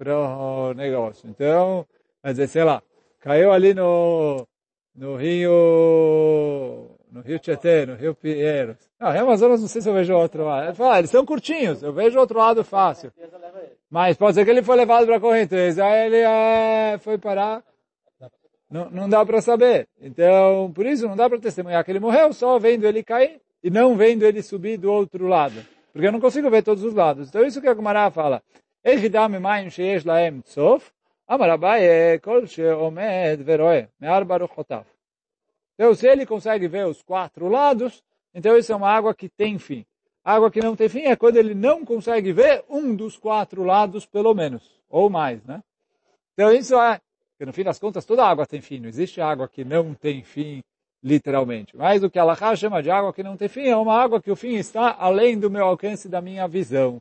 o 0.00 0.74
negócio. 0.74 1.28
Então, 1.28 1.86
quer 2.22 2.32
dizer, 2.32 2.48
sei 2.48 2.64
lá, 2.64 2.82
caiu 3.20 3.52
ali 3.52 3.72
no, 3.72 4.46
no 4.94 5.16
rio 5.16 6.90
no 7.14 7.20
Rio 7.20 7.38
Tietê, 7.38 7.86
no 7.86 7.94
Rio 7.94 8.12
Pinheiros. 8.12 8.76
Não, 8.98 9.12
Rio 9.12 9.22
Amazonas 9.22 9.60
não 9.60 9.68
sei 9.68 9.80
se 9.80 9.88
eu 9.88 9.94
vejo 9.94 10.12
outro 10.14 10.44
lado. 10.44 10.66
Ele 10.66 10.74
fala, 10.74 10.96
ah, 10.96 10.98
eles 10.98 11.10
são 11.10 11.24
curtinhos, 11.24 11.80
eu 11.80 11.92
vejo 11.92 12.18
outro 12.18 12.36
lado 12.36 12.64
fácil. 12.64 13.12
Mas 13.90 14.16
pode 14.16 14.34
ser 14.34 14.44
que 14.44 14.50
ele 14.50 14.62
foi 14.62 14.76
levado 14.76 15.06
para 15.06 15.16
a 15.16 15.20
correnteza, 15.20 15.84
aí 15.84 16.06
ele 16.06 16.16
é, 16.16 16.98
foi 16.98 17.18
parar. 17.18 17.62
Não, 18.70 18.90
não 18.90 19.08
dá 19.08 19.24
para 19.24 19.40
saber. 19.40 19.88
Então, 20.00 20.72
por 20.74 20.84
isso 20.84 21.06
não 21.06 21.14
dá 21.14 21.28
para 21.28 21.38
testemunhar 21.38 21.84
que 21.84 21.92
ele 21.92 22.00
morreu 22.00 22.32
só 22.32 22.58
vendo 22.58 22.86
ele 22.86 23.04
cair 23.04 23.40
e 23.62 23.70
não 23.70 23.96
vendo 23.96 24.24
ele 24.24 24.42
subir 24.42 24.76
do 24.78 24.90
outro 24.90 25.26
lado. 25.26 25.64
Porque 25.92 26.08
eu 26.08 26.12
não 26.12 26.20
consigo 26.20 26.50
ver 26.50 26.62
todos 26.62 26.82
os 26.82 26.92
lados. 26.92 27.28
Então, 27.28 27.44
isso 27.44 27.60
que 27.60 27.68
a 27.68 27.74
Gumará 27.74 28.10
fala. 28.10 28.42
Então, 35.74 35.94
se 35.94 36.06
ele 36.06 36.26
consegue 36.26 36.68
ver 36.68 36.86
os 36.86 37.00
quatro 37.02 37.48
lados, 37.48 38.02
então 38.34 38.56
isso 38.56 38.72
é 38.72 38.76
uma 38.76 38.90
água 38.90 39.14
que 39.14 39.28
tem 39.28 39.58
fim. 39.58 39.86
Água 40.24 40.50
que 40.50 40.60
não 40.60 40.74
tem 40.74 40.88
fim 40.88 41.02
é 41.02 41.14
quando 41.14 41.36
ele 41.36 41.54
não 41.54 41.84
consegue 41.84 42.32
ver 42.32 42.64
um 42.68 42.96
dos 42.96 43.18
quatro 43.18 43.62
lados, 43.62 44.06
pelo 44.06 44.32
menos, 44.32 44.62
ou 44.88 45.10
mais, 45.10 45.44
né? 45.44 45.62
Então 46.32 46.50
isso 46.50 46.74
é, 46.80 46.98
porque 47.32 47.44
no 47.44 47.52
fim 47.52 47.62
das 47.62 47.78
contas 47.78 48.06
toda 48.06 48.24
água 48.24 48.46
tem 48.46 48.60
fim, 48.60 48.80
não 48.80 48.88
existe 48.88 49.20
água 49.20 49.46
que 49.46 49.64
não 49.64 49.92
tem 49.92 50.22
fim, 50.22 50.62
literalmente. 51.02 51.76
Mas 51.76 52.02
o 52.02 52.08
que 52.08 52.18
Allah 52.18 52.56
chama 52.56 52.82
de 52.82 52.90
água 52.90 53.12
que 53.12 53.22
não 53.22 53.36
tem 53.36 53.48
fim 53.48 53.66
é 53.66 53.76
uma 53.76 53.94
água 53.94 54.22
que 54.22 54.30
o 54.30 54.36
fim 54.36 54.54
está 54.54 54.96
além 54.98 55.38
do 55.38 55.50
meu 55.50 55.66
alcance, 55.66 56.08
da 56.08 56.22
minha 56.22 56.48
visão. 56.48 56.98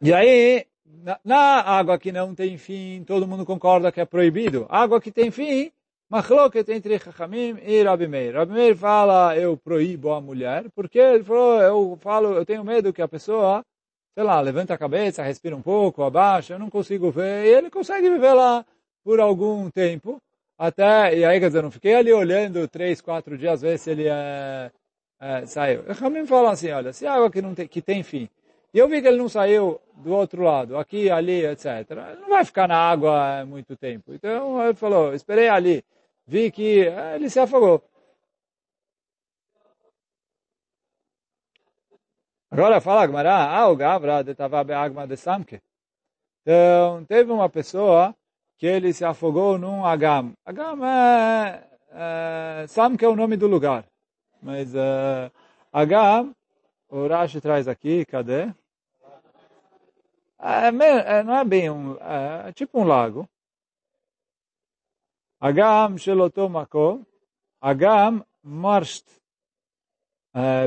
E 0.00 0.12
aí, 0.12 0.66
na, 0.84 1.20
na 1.24 1.60
água 1.60 1.96
que 1.96 2.10
não 2.10 2.34
tem 2.34 2.58
fim, 2.58 3.04
todo 3.04 3.28
mundo 3.28 3.46
concorda 3.46 3.92
que 3.92 4.00
é 4.00 4.04
proibido. 4.04 4.66
Água 4.68 5.00
que 5.00 5.12
tem 5.12 5.30
fim, 5.30 5.70
Machloket 6.12 6.70
entre 6.70 6.98
Chachamim 6.98 7.56
e 7.62 7.82
Rabi 7.82 8.06
Meir. 8.06 8.34
Rabi 8.34 8.52
Meir 8.52 8.76
fala, 8.76 9.34
eu 9.34 9.56
proíbo 9.56 10.12
a 10.12 10.20
mulher, 10.20 10.66
porque 10.74 10.98
ele 10.98 11.24
falou, 11.24 11.62
eu 11.62 11.98
falo, 12.02 12.34
eu 12.34 12.44
tenho 12.44 12.62
medo 12.62 12.92
que 12.92 13.00
a 13.00 13.08
pessoa, 13.08 13.64
sei 14.14 14.22
lá, 14.22 14.38
levanta 14.42 14.74
a 14.74 14.76
cabeça, 14.76 15.22
respira 15.22 15.56
um 15.56 15.62
pouco, 15.62 16.02
abaixa, 16.02 16.52
eu 16.52 16.58
não 16.58 16.68
consigo 16.68 17.10
ver, 17.10 17.46
e 17.46 17.48
ele 17.48 17.70
consegue 17.70 18.10
viver 18.10 18.34
lá 18.34 18.62
por 19.02 19.20
algum 19.20 19.70
tempo, 19.70 20.20
até, 20.58 21.16
e 21.16 21.24
aí, 21.24 21.40
quer 21.40 21.46
dizer, 21.46 21.60
eu 21.60 21.62
não 21.62 21.70
fiquei 21.70 21.94
ali 21.94 22.12
olhando 22.12 22.68
três, 22.68 23.00
quatro 23.00 23.38
dias, 23.38 23.62
ver 23.62 23.78
se 23.78 23.90
ele 23.90 24.06
é, 24.06 24.70
é, 25.18 25.46
saiu. 25.46 25.82
Chachamim 25.86 26.26
fala 26.26 26.50
assim, 26.50 26.70
olha, 26.72 26.92
se 26.92 27.06
é 27.06 27.08
água 27.08 27.30
que, 27.30 27.40
não 27.40 27.54
tem, 27.54 27.66
que 27.66 27.80
tem 27.80 28.02
fim, 28.02 28.28
e 28.74 28.78
eu 28.78 28.86
vi 28.86 29.00
que 29.00 29.08
ele 29.08 29.16
não 29.16 29.30
saiu 29.30 29.80
do 29.96 30.12
outro 30.12 30.42
lado, 30.42 30.76
aqui, 30.76 31.10
ali, 31.10 31.42
etc. 31.46 31.90
Ele 31.90 32.20
não 32.20 32.28
vai 32.28 32.44
ficar 32.44 32.68
na 32.68 32.76
água 32.76 33.46
muito 33.46 33.74
tempo. 33.76 34.12
Então 34.12 34.62
ele 34.62 34.74
falou, 34.74 35.14
esperei 35.14 35.48
ali, 35.48 35.82
vi 36.26 36.50
que 36.50 36.86
eh, 36.86 37.16
ele 37.16 37.28
se 37.30 37.40
afogou. 37.40 37.82
Agora 42.50 42.80
fala 42.80 43.06
Gmará, 43.06 43.50
ah, 43.50 43.68
o 43.68 43.76
Gavra 43.76 44.20
estava 44.20 44.60
agma 44.60 45.06
de 45.06 45.16
Samke. 45.16 45.60
Então, 46.42 47.04
teve 47.06 47.32
uma 47.32 47.48
pessoa 47.48 48.14
que 48.58 48.66
ele 48.66 48.92
se 48.92 49.04
afogou 49.04 49.56
num 49.58 49.86
Agam. 49.86 50.34
Agam 50.44 50.84
é, 50.84 51.64
é 51.90 52.66
Samke 52.68 53.04
é 53.04 53.08
o 53.08 53.16
nome 53.16 53.36
do 53.36 53.46
lugar. 53.46 53.86
Mas 54.42 54.74
uh, 54.74 55.32
Agam, 55.72 56.34
o 56.90 57.06
Rashi 57.06 57.40
traz 57.40 57.66
aqui, 57.66 58.04
cadê? 58.04 58.52
É, 60.38 60.68
é, 60.68 61.22
não 61.22 61.36
é 61.36 61.44
bem 61.44 61.70
um, 61.70 61.96
é, 62.00 62.48
é 62.48 62.52
tipo 62.52 62.80
um 62.80 62.84
lago. 62.84 63.28
Agam 65.42 65.98
sheloto 65.98 66.48
makom, 66.48 67.04
Agam 67.60 68.24
marsht 68.44 69.04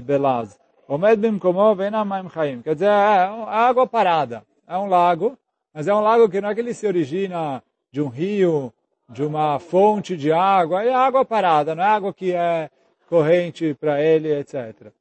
belaz. 0.03 0.59
Omed 0.89 1.21
bimkomo 1.21 1.73
venamaim 1.75 2.29
chaim. 2.29 2.61
Quer 2.61 2.73
dizer, 2.73 2.89
é 2.89 3.23
água 3.47 3.87
parada. 3.87 4.45
É 4.67 4.77
um 4.77 4.87
lago, 4.87 5.37
mas 5.73 5.87
é 5.87 5.95
um 5.95 6.01
lago 6.01 6.29
que 6.29 6.41
não 6.41 6.49
é 6.49 6.53
que 6.53 6.59
ele 6.59 6.73
se 6.73 6.85
origina 6.85 7.63
de 7.89 8.01
um 8.01 8.09
rio, 8.09 8.73
de 9.09 9.23
uma 9.23 9.59
fonte 9.59 10.17
de 10.17 10.33
água, 10.33 10.83
é 10.83 10.93
água 10.93 11.23
parada, 11.23 11.73
não 11.73 11.83
é 11.83 11.87
água 11.87 12.13
que 12.13 12.33
é 12.33 12.69
corrente 13.07 13.73
para 13.75 14.01
ele, 14.01 14.33
etc. 14.33 14.91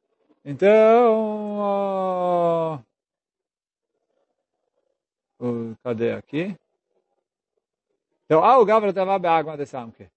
Então, 0.45 0.75
uh, 5.41 5.77
cadê 5.83 6.13
aqui? 6.13 6.57
Então, 8.25 8.43
ah, 8.43 8.59
o 8.59 8.65
Gavra 8.65 8.91
estava 8.91 9.15
água 9.31 9.57
de 9.57 9.67
Samke. 9.67 10.09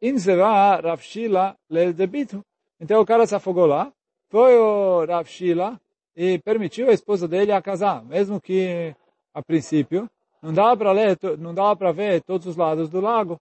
Inseva 0.00 0.80
Rav 0.80 1.02
Shila 1.02 1.56
Debitu. 1.94 2.44
Então 2.80 3.00
o 3.00 3.06
cara 3.06 3.26
se 3.26 3.34
afogou 3.34 3.66
lá, 3.66 3.92
foi 4.28 4.56
o 4.58 5.04
Rav 5.04 5.26
Shila 5.28 5.80
e 6.14 6.38
permitiu 6.38 6.88
a 6.88 6.92
esposa 6.92 7.28
dele 7.28 7.52
a 7.52 7.62
casar, 7.62 8.02
mesmo 8.04 8.40
que 8.40 8.94
a 9.34 9.42
princípio 9.42 10.10
não 10.42 10.52
dava 10.52 10.76
para 10.76 10.92
ler, 10.92 11.18
não 11.38 11.54
dava 11.54 11.76
para 11.76 11.92
ver 11.92 12.22
todos 12.22 12.46
os 12.46 12.56
lados 12.56 12.88
do 12.88 13.00
lago. 13.00 13.38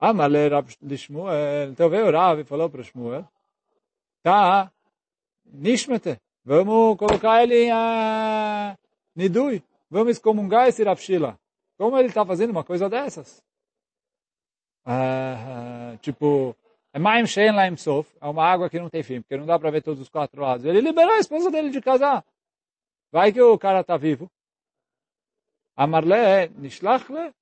Ah, 0.00 0.12
mas 0.12 0.32
de 0.80 0.98
Shmuel. 0.98 1.70
Então 1.70 1.88
veio 1.88 2.06
o 2.08 2.10
Rav 2.10 2.40
e 2.40 2.44
falou 2.44 2.68
para 2.68 2.82
Shmuel, 2.82 3.24
tá, 4.22 4.72
Nishmete, 5.44 6.18
vamos 6.44 6.96
colocar 6.96 7.42
ele 7.42 7.66
em 7.66 7.70
Nidui, 9.14 9.62
vamos 9.90 10.12
excomungar 10.12 10.68
esse 10.68 10.82
Rav 10.82 11.00
Shila. 11.00 11.38
Como 11.76 11.98
ele 11.98 12.08
está 12.08 12.24
fazendo 12.24 12.50
uma 12.50 12.64
coisa 12.64 12.88
dessas? 12.88 13.42
Uh, 14.86 15.96
tipo, 15.98 16.56
é 16.92 16.98
Maim 16.98 17.26
Shein 17.26 17.52
Laim 17.52 17.76
Sof, 17.76 18.10
é 18.20 18.26
uma 18.26 18.44
água 18.44 18.68
que 18.68 18.78
não 18.78 18.90
tem 18.90 19.02
fim, 19.02 19.20
porque 19.20 19.36
não 19.36 19.46
dá 19.46 19.58
para 19.58 19.70
ver 19.70 19.82
todos 19.82 20.00
os 20.00 20.08
quatro 20.08 20.40
lados. 20.40 20.64
Ele 20.64 20.80
liberou 20.80 21.14
a 21.14 21.18
esposa 21.18 21.50
dele 21.50 21.70
de 21.70 21.80
casar. 21.80 22.24
Vai 23.10 23.32
que 23.32 23.40
o 23.40 23.58
cara 23.58 23.80
está 23.80 23.96
vivo. 23.96 24.30
Amarle, 25.76 26.48
Nishlachle, 26.56 27.32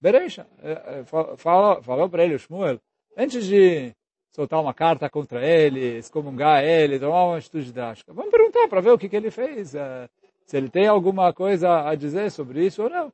Bereisha, 0.00 0.46
é, 0.62 1.00
é, 1.00 1.04
falou, 1.36 1.82
falou 1.82 2.08
para 2.08 2.24
ele 2.24 2.34
o 2.34 2.38
Shmuel, 2.38 2.80
antes 3.16 3.46
de 3.46 3.94
soltar 4.30 4.60
uma 4.60 4.74
carta 4.74 5.08
contra 5.08 5.44
ele, 5.46 5.98
excomungar 5.98 6.62
ele, 6.62 6.98
tomar 6.98 7.24
uma 7.24 7.38
atitude 7.38 7.72
drástica, 7.72 8.12
vamos 8.12 8.30
perguntar 8.30 8.68
para 8.68 8.80
ver 8.80 8.90
o 8.90 8.98
que, 8.98 9.08
que 9.08 9.16
ele 9.16 9.30
fez, 9.30 9.74
é, 9.74 10.08
se 10.46 10.56
ele 10.56 10.70
tem 10.70 10.86
alguma 10.86 11.32
coisa 11.32 11.88
a 11.88 11.94
dizer 11.96 12.30
sobre 12.30 12.64
isso 12.64 12.84
ou 12.84 12.88
não. 12.88 13.12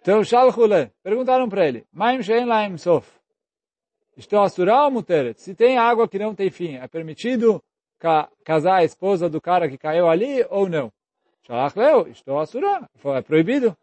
Então, 0.00 0.22
Shalchule, 0.22 0.92
perguntaram 1.02 1.48
para 1.48 1.66
ele, 1.66 1.86
Maim 1.90 2.22
Shein 2.22 2.44
Laim 2.44 2.76
Sof, 2.76 3.18
estou 4.16 4.40
assurá 4.40 4.84
ou 4.84 4.90
muteret? 4.90 5.40
Se 5.40 5.54
tem 5.54 5.78
água 5.78 6.08
que 6.08 6.18
não 6.18 6.34
tem 6.34 6.50
fim, 6.50 6.76
é 6.76 6.86
permitido 6.86 7.62
casar 8.44 8.76
a 8.76 8.84
esposa 8.84 9.28
do 9.28 9.40
cara 9.40 9.68
que 9.68 9.78
caiu 9.78 10.08
ali 10.08 10.46
ou 10.50 10.68
não? 10.68 10.92
Shalach 11.46 11.76
leu, 11.76 12.06
estou 12.08 12.38
assurá, 12.38 12.88
é 13.16 13.22
proibido. 13.22 13.76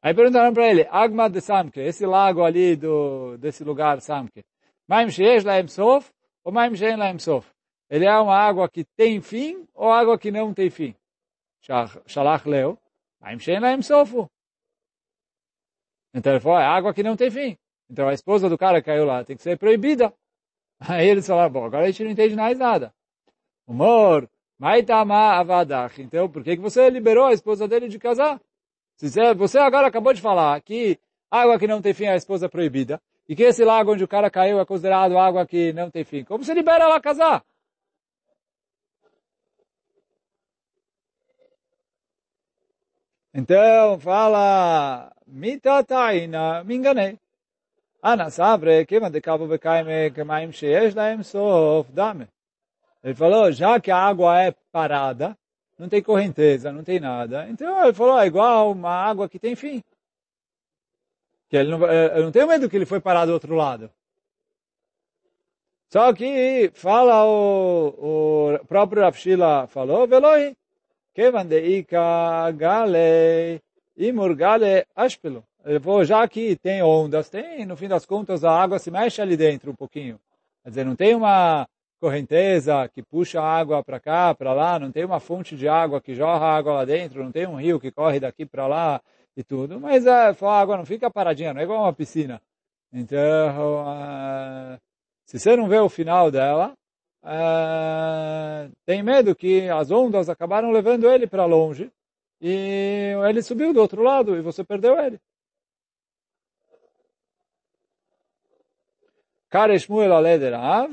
Aí 0.00 0.14
perguntaram 0.14 0.52
para 0.52 0.68
ele, 0.68 0.86
Agma 0.90 1.28
de 1.28 1.40
Samke, 1.40 1.80
esse 1.80 2.06
lago 2.06 2.44
ali 2.44 2.76
do, 2.76 3.36
desse 3.38 3.64
lugar 3.64 4.00
Samke, 4.00 4.44
Maim 4.86 5.10
Sheesh 5.10 5.42
Laem 5.42 5.68
Sof 5.68 6.10
ou 6.44 6.52
Maim 6.52 6.76
Shein 6.76 6.96
Laem 6.96 7.18
Sof? 7.18 7.57
Ele 7.90 8.04
é 8.04 8.18
uma 8.18 8.36
água 8.36 8.68
que 8.68 8.84
tem 8.84 9.20
fim 9.20 9.66
ou 9.74 9.90
água 9.90 10.18
que 10.18 10.30
não 10.30 10.52
tem 10.52 10.68
fim? 10.70 10.94
Shalach 12.06 12.48
leu. 12.48 12.78
Então 16.14 16.32
ele 16.32 16.40
falou, 16.40 16.58
é 16.58 16.64
água 16.64 16.92
que 16.92 17.02
não 17.02 17.16
tem 17.16 17.30
fim. 17.30 17.56
Então 17.90 18.08
a 18.08 18.12
esposa 18.12 18.48
do 18.48 18.58
cara 18.58 18.82
caiu 18.82 19.04
lá 19.04 19.24
tem 19.24 19.36
que 19.36 19.42
ser 19.42 19.58
proibida. 19.58 20.12
Aí 20.80 21.08
eles 21.08 21.26
falaram, 21.26 21.52
bom, 21.52 21.64
agora 21.64 21.84
a 21.84 21.86
gente 21.90 22.04
não 22.04 22.10
entende 22.10 22.36
mais 22.36 22.58
nada. 22.58 22.94
Humor, 23.66 24.28
Avadach. 24.60 26.00
Então 26.00 26.28
por 26.28 26.44
que, 26.44 26.56
você 26.56 26.88
liberou 26.90 27.26
a 27.26 27.32
esposa 27.32 27.66
dele 27.66 27.88
de 27.88 27.98
casar? 27.98 28.40
Você 28.96 29.58
agora 29.58 29.86
acabou 29.86 30.12
de 30.12 30.20
falar 30.20 30.60
que 30.60 30.98
água 31.30 31.58
que 31.58 31.66
não 31.66 31.80
tem 31.80 31.94
fim 31.94 32.04
é 32.04 32.12
a 32.12 32.16
esposa 32.16 32.48
proibida, 32.48 33.00
e 33.28 33.36
que 33.36 33.42
esse 33.42 33.64
lago 33.64 33.92
onde 33.92 34.02
o 34.02 34.08
cara 34.08 34.30
caiu 34.30 34.58
é 34.58 34.64
considerado 34.64 35.18
água 35.18 35.46
que 35.46 35.72
não 35.72 35.90
tem 35.90 36.02
fim. 36.02 36.24
Como 36.24 36.42
você 36.42 36.54
libera 36.54 36.84
ela 36.84 37.00
casar? 37.00 37.44
Então, 43.34 43.98
fala, 44.00 45.12
mitataina, 45.26 46.64
me 46.64 46.76
enganei. 46.76 47.18
Ana 48.02 48.30
sabre, 48.30 48.86
que 48.86 48.98
de 49.10 49.20
cabo 49.20 49.46
becaime, 49.46 50.10
que 50.12 50.24
maim 50.24 50.52
sheesh 50.52 50.94
laim 50.94 51.22
sof, 51.22 51.90
dame. 51.92 52.28
Ele 53.02 53.14
falou, 53.14 53.52
já 53.52 53.78
que 53.80 53.90
a 53.90 53.96
água 53.98 54.40
é 54.40 54.52
parada, 54.72 55.36
não 55.78 55.88
tem 55.88 56.02
correnteza, 56.02 56.72
não 56.72 56.82
tem 56.82 57.00
nada. 57.00 57.48
Então 57.48 57.84
ele 57.84 57.92
falou, 57.92 58.18
é 58.18 58.26
igual 58.26 58.72
uma 58.72 58.90
água 58.90 59.28
que 59.28 59.38
tem 59.38 59.54
fim. 59.54 59.82
Que 61.48 61.56
ele 61.56 61.70
não, 61.70 61.84
eu 61.86 62.24
não 62.24 62.32
tenho 62.32 62.46
medo 62.48 62.68
que 62.68 62.76
ele 62.76 62.86
foi 62.86 63.00
parar 63.00 63.26
do 63.26 63.32
outro 63.32 63.54
lado. 63.54 63.90
Só 65.90 66.12
que 66.12 66.70
fala 66.74 67.24
o, 67.24 68.58
o 68.58 68.66
próprio 68.66 69.02
Rafshila 69.02 69.66
falou, 69.66 70.06
Veloi, 70.06 70.56
Kevan 71.18 71.46
deika 71.46 72.52
gale 72.52 73.60
imur 73.96 74.36
gale 74.36 74.86
ashpelo. 74.94 75.42
Falou, 75.82 76.04
já 76.04 76.28
que 76.28 76.54
tem 76.54 76.80
ondas, 76.80 77.28
tem, 77.28 77.66
no 77.66 77.76
fim 77.76 77.88
das 77.88 78.06
contas, 78.06 78.44
a 78.44 78.52
água 78.52 78.78
se 78.78 78.88
mexe 78.88 79.20
ali 79.20 79.36
dentro 79.36 79.72
um 79.72 79.74
pouquinho. 79.74 80.20
Quer 80.62 80.68
dizer, 80.68 80.84
não 80.84 80.94
tem 80.94 81.16
uma 81.16 81.66
correnteza 82.00 82.88
que 82.94 83.02
puxa 83.02 83.42
água 83.42 83.82
para 83.82 83.98
cá, 83.98 84.32
para 84.32 84.52
lá, 84.52 84.78
não 84.78 84.92
tem 84.92 85.04
uma 85.04 85.18
fonte 85.18 85.56
de 85.56 85.66
água 85.66 86.00
que 86.00 86.14
jorra 86.14 86.56
água 86.56 86.74
lá 86.74 86.84
dentro, 86.84 87.24
não 87.24 87.32
tem 87.32 87.48
um 87.48 87.56
rio 87.56 87.80
que 87.80 87.90
corre 87.90 88.20
daqui 88.20 88.46
para 88.46 88.68
lá 88.68 89.00
e 89.36 89.42
tudo, 89.42 89.80
mas 89.80 90.06
a 90.06 90.32
água 90.42 90.76
não 90.76 90.86
fica 90.86 91.10
paradinha, 91.10 91.52
não 91.52 91.60
é 91.60 91.64
igual 91.64 91.82
uma 91.82 91.92
piscina. 91.92 92.40
Então, 92.92 93.18
uh, 93.18 94.78
se 95.26 95.36
você 95.36 95.56
não 95.56 95.66
vê 95.66 95.80
o 95.80 95.88
final 95.88 96.30
dela, 96.30 96.74
uh, 97.22 98.72
tem 98.84 99.02
medo 99.02 99.34
que 99.34 99.68
as 99.68 99.90
ondas 99.90 100.28
acabaram 100.28 100.70
levando 100.70 101.08
ele 101.08 101.26
para 101.26 101.44
longe 101.44 101.90
e 102.40 103.14
ele 103.28 103.42
subiu 103.42 103.72
do 103.72 103.80
outro 103.80 104.02
lado 104.02 104.36
e 104.36 104.42
você 104.42 104.64
perdeu 104.64 104.98
ele. 104.98 105.20
Kare 109.50 109.78
Shmuel 109.78 110.12
Aleder 110.12 110.54
Av, 110.54 110.90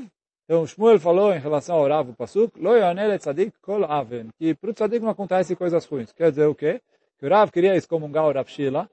então, 0.48 0.64
Shmuel 0.64 1.00
falou 1.00 1.34
em 1.34 1.40
relação 1.40 1.76
ao 1.76 1.88
Rav, 1.88 2.14
Pasuk, 2.14 2.56
Lo 2.60 2.70
tzadik 3.18 3.52
kol 3.60 3.84
aven, 3.84 4.30
que 4.38 4.54
para 4.54 4.70
o 4.70 4.72
tzadik 4.72 5.02
não 5.02 5.10
acontece 5.10 5.56
coisas 5.56 5.84
ruins. 5.84 6.12
Quer 6.12 6.30
dizer 6.30 6.46
o 6.46 6.54
quê? 6.54 6.80
Que 7.18 7.26
o 7.26 7.28
Rav 7.28 7.50
queria 7.50 7.74
excomungar 7.74 8.24
o 8.26 8.32
Rav 8.32 8.48
Shila, 8.48 8.88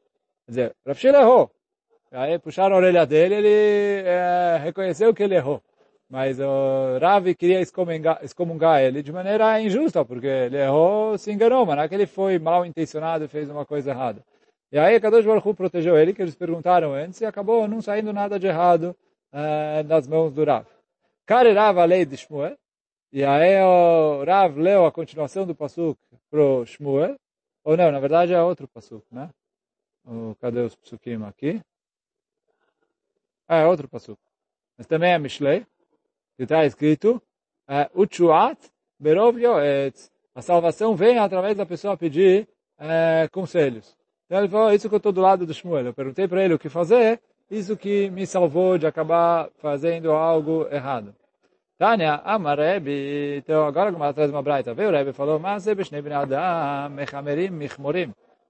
quer 0.45 0.51
dizer, 0.51 0.75
Rav 0.83 0.97
Shila 0.99 1.19
errou. 1.19 1.51
Aí 2.11 2.39
puxaram 2.39 2.75
a 2.75 2.79
orelha 2.79 3.05
dele, 3.05 3.35
ele 3.35 4.03
é, 4.07 4.57
reconheceu 4.63 5.13
que 5.13 5.21
ele 5.21 5.35
errou. 5.35 5.61
Mas 6.13 6.39
o 6.39 6.99
Rav 7.01 7.33
queria 7.33 7.59
excomungar, 7.59 8.23
excomungar 8.23 8.83
ele 8.83 9.01
de 9.01 9.11
maneira 9.11 9.59
injusta, 9.59 10.05
porque 10.05 10.27
ele 10.27 10.57
errou, 10.57 11.17
se 11.17 11.31
enganou, 11.31 11.65
mas 11.65 11.75
não 11.75 11.83
é 11.83 11.89
que 11.89 11.95
ele 11.95 12.05
foi 12.05 12.37
mal 12.37 12.63
intencionado 12.63 13.25
e 13.25 13.27
fez 13.27 13.49
uma 13.49 13.65
coisa 13.65 13.89
errada. 13.89 14.23
E 14.71 14.77
aí 14.77 14.99
Kadosh 14.99 15.25
Baruch 15.25 15.55
protegeu 15.55 15.97
ele, 15.97 16.13
que 16.13 16.21
eles 16.21 16.35
perguntaram 16.35 16.93
antes, 16.93 17.19
e 17.19 17.25
acabou 17.25 17.67
não 17.67 17.81
saindo 17.81 18.13
nada 18.13 18.37
de 18.37 18.45
errado 18.45 18.95
uh, 19.33 19.83
das 19.85 20.07
mãos 20.07 20.31
do 20.31 20.43
Rav. 20.43 20.67
Kare 21.25 21.51
Rav 21.51 21.79
a 21.79 21.85
lei 21.85 22.05
de 22.05 22.15
Shmuel. 22.15 22.55
E 23.11 23.23
aí 23.23 23.59
o 23.63 24.23
Rav 24.23 24.55
leu 24.55 24.85
a 24.85 24.91
continuação 24.91 25.47
do 25.47 25.55
Pasuk 25.55 25.99
pro 26.29 26.63
Shmuel. 26.63 27.15
Ou 27.63 27.75
não, 27.75 27.91
na 27.91 27.99
verdade 27.99 28.35
é 28.35 28.39
outro 28.39 28.67
Pasuk, 28.67 29.03
né? 29.11 29.31
O, 30.05 30.35
cadê 30.39 30.59
os 30.59 30.75
Pasukim 30.75 31.23
aqui? 31.23 31.59
É 33.47 33.65
outro 33.65 33.89
passuco. 33.89 34.21
Mas 34.77 34.85
também 34.87 35.11
é 35.11 35.17
Mishlei, 35.17 35.65
que 36.37 36.43
está 36.43 36.65
escrito 36.65 37.21
é, 37.67 37.89
Uchuat 37.95 38.59
Berov 38.99 39.37
Yoetz. 39.37 40.11
A 40.35 40.41
salvação 40.41 40.95
vem 40.95 41.19
através 41.19 41.57
da 41.57 41.65
pessoa 41.65 41.97
pedir 41.97 42.47
é, 42.79 43.27
conselhos. 43.31 43.95
Então 44.25 44.39
ele 44.39 44.49
falou, 44.49 44.73
isso 44.73 44.89
que 44.89 44.95
eu 44.95 44.97
estou 44.97 45.11
do 45.11 45.21
lado 45.21 45.45
do 45.45 45.53
Shmuel. 45.53 45.85
Eu 45.85 45.93
perguntei 45.93 46.27
para 46.27 46.43
ele 46.43 46.53
o 46.53 46.59
que 46.59 46.69
fazer, 46.69 47.21
isso 47.49 47.77
que 47.77 48.09
me 48.09 48.25
salvou 48.25 48.77
de 48.77 48.87
acabar 48.87 49.49
fazendo 49.57 50.11
algo 50.11 50.67
errado. 50.71 51.13
Tânia, 51.77 52.21
ama 52.25 52.55
Rebbe, 52.55 53.37
então 53.37 53.65
agora 53.65 53.91
que 53.91 54.13
traz 54.13 54.29
uma 54.29 54.41
braita, 54.41 54.73
veio 54.73 54.89
o 54.89 54.91
Rebbe 54.91 55.11
falou, 55.11 55.39
mas 55.39 55.67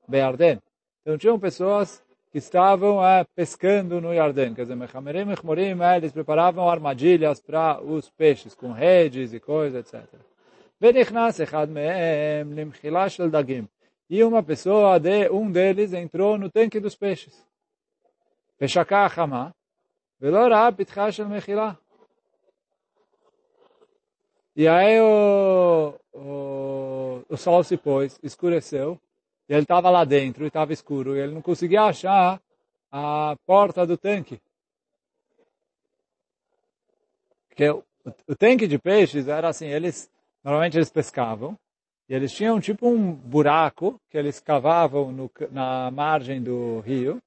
be'arden. 0.08 0.60
Então 1.02 1.18
tinham 1.18 1.40
pessoas 1.40 2.04
que 2.34 2.40
estavam 2.40 3.06
é, 3.06 3.24
pescando 3.36 4.02
no 4.02 4.12
jardim, 4.12 4.56
Quer 4.56 4.64
dizer, 4.64 4.76
Mechamerim 4.76 5.20
e 5.20 5.82
é, 5.82 5.86
ah, 5.86 5.98
eles 5.98 6.12
preparavam 6.12 6.68
armadilhas 6.68 7.40
para 7.40 7.80
os 7.80 8.10
peixes, 8.10 8.56
com 8.56 8.72
redes 8.72 9.34
e 9.34 9.40
coisas, 9.40 9.86
etc. 9.86 10.04
Me'em 11.70 12.44
limchila 12.56 13.08
shel 13.08 13.30
dagim. 13.30 13.70
E 14.10 14.24
uma 14.24 14.42
pessoa, 14.42 15.00
de, 15.00 15.30
um 15.30 15.52
deles, 15.52 15.94
entrou 15.94 16.36
no 16.36 16.50
tanque 16.50 16.80
dos 16.80 16.96
peixes. 16.96 17.46
Peshaká 18.58 19.06
hama, 19.16 19.54
shel 21.12 21.30
mechila. 21.30 21.78
E 24.56 24.68
aí 24.68 25.00
o, 25.00 25.94
o, 26.12 27.22
o 27.30 27.38
sol 27.38 27.64
se 27.64 27.78
pôs, 27.78 28.20
escureceu, 28.24 29.00
ele 29.54 29.64
estava 29.64 29.90
lá 29.90 30.04
dentro, 30.04 30.44
e 30.44 30.48
estava 30.48 30.74
escuro, 30.74 31.16
e 31.16 31.20
ele 31.20 31.34
não 31.34 31.42
conseguia 31.42 31.84
achar 31.84 32.42
a 32.92 33.36
porta 33.46 33.86
do 33.86 33.98
tanque. 33.98 34.40
Porque 37.50 37.70
o, 37.70 37.84
o 38.28 38.36
tanque 38.36 38.68
de 38.68 38.80
peixes 38.80 39.28
era 39.28 39.50
assim, 39.50 39.68
eles, 39.68 40.10
normalmente 40.44 40.78
eles 40.78 40.90
pescavam, 40.90 41.58
e 42.10 42.14
eles 42.14 42.32
tinham 42.32 42.60
tipo 42.60 42.88
um 42.88 43.12
buraco 43.12 44.00
que 44.10 44.18
eles 44.18 44.40
cavavam 44.40 45.12
no, 45.12 45.32
na 45.52 45.90
margem 45.92 46.42
do 46.42 46.80
rio, 46.82 47.22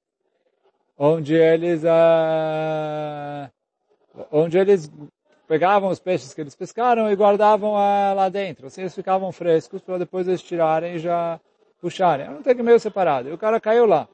onde 0.97 1.33
eles, 1.33 1.83
uh, 1.83 3.49
onde 4.31 4.57
eles 4.57 4.91
pegavam 5.47 5.89
os 5.89 5.99
peixes 5.99 6.33
que 6.33 6.41
eles 6.41 6.55
pescaram 6.55 7.11
e 7.11 7.15
guardavam 7.15 7.71
uh, 7.71 8.15
lá 8.15 8.29
dentro. 8.29 8.67
Assim 8.67 8.81
eles 8.81 8.95
ficavam 8.95 9.31
frescos 9.31 9.81
para 9.81 9.97
depois 9.97 10.27
eles 10.27 10.41
tirarem 10.41 10.95
e 10.95 10.99
já 10.99 11.39
puxarem. 11.81 12.25
Era 12.25 12.35
um 12.35 12.41
tanque 12.41 12.63
meio 12.63 12.79
separado. 12.79 13.29
E 13.29 13.33
o 13.33 13.37
cara 13.37 13.59
caiu 13.59 13.85
lá. 13.85 14.07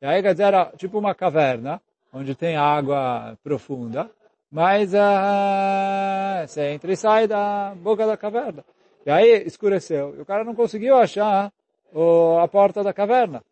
E 0.00 0.06
aí, 0.06 0.22
quer 0.22 0.32
dizer, 0.32 0.44
era 0.44 0.72
tipo 0.76 0.98
uma 0.98 1.14
caverna, 1.14 1.80
onde 2.12 2.34
tem 2.34 2.56
água 2.56 3.36
profunda, 3.42 4.10
mas 4.50 4.92
uh, 4.94 6.46
você 6.46 6.68
entra 6.70 6.92
e 6.92 6.96
sai 6.96 7.26
da 7.26 7.74
boca 7.76 8.06
da 8.06 8.16
caverna. 8.16 8.64
E 9.04 9.10
aí 9.10 9.44
escureceu. 9.46 10.14
E 10.16 10.20
o 10.20 10.24
cara 10.24 10.44
não 10.44 10.54
conseguiu 10.54 10.96
achar 10.96 11.52
o, 11.92 12.38
a 12.38 12.48
porta 12.48 12.82
da 12.82 12.92
caverna. 12.92 13.42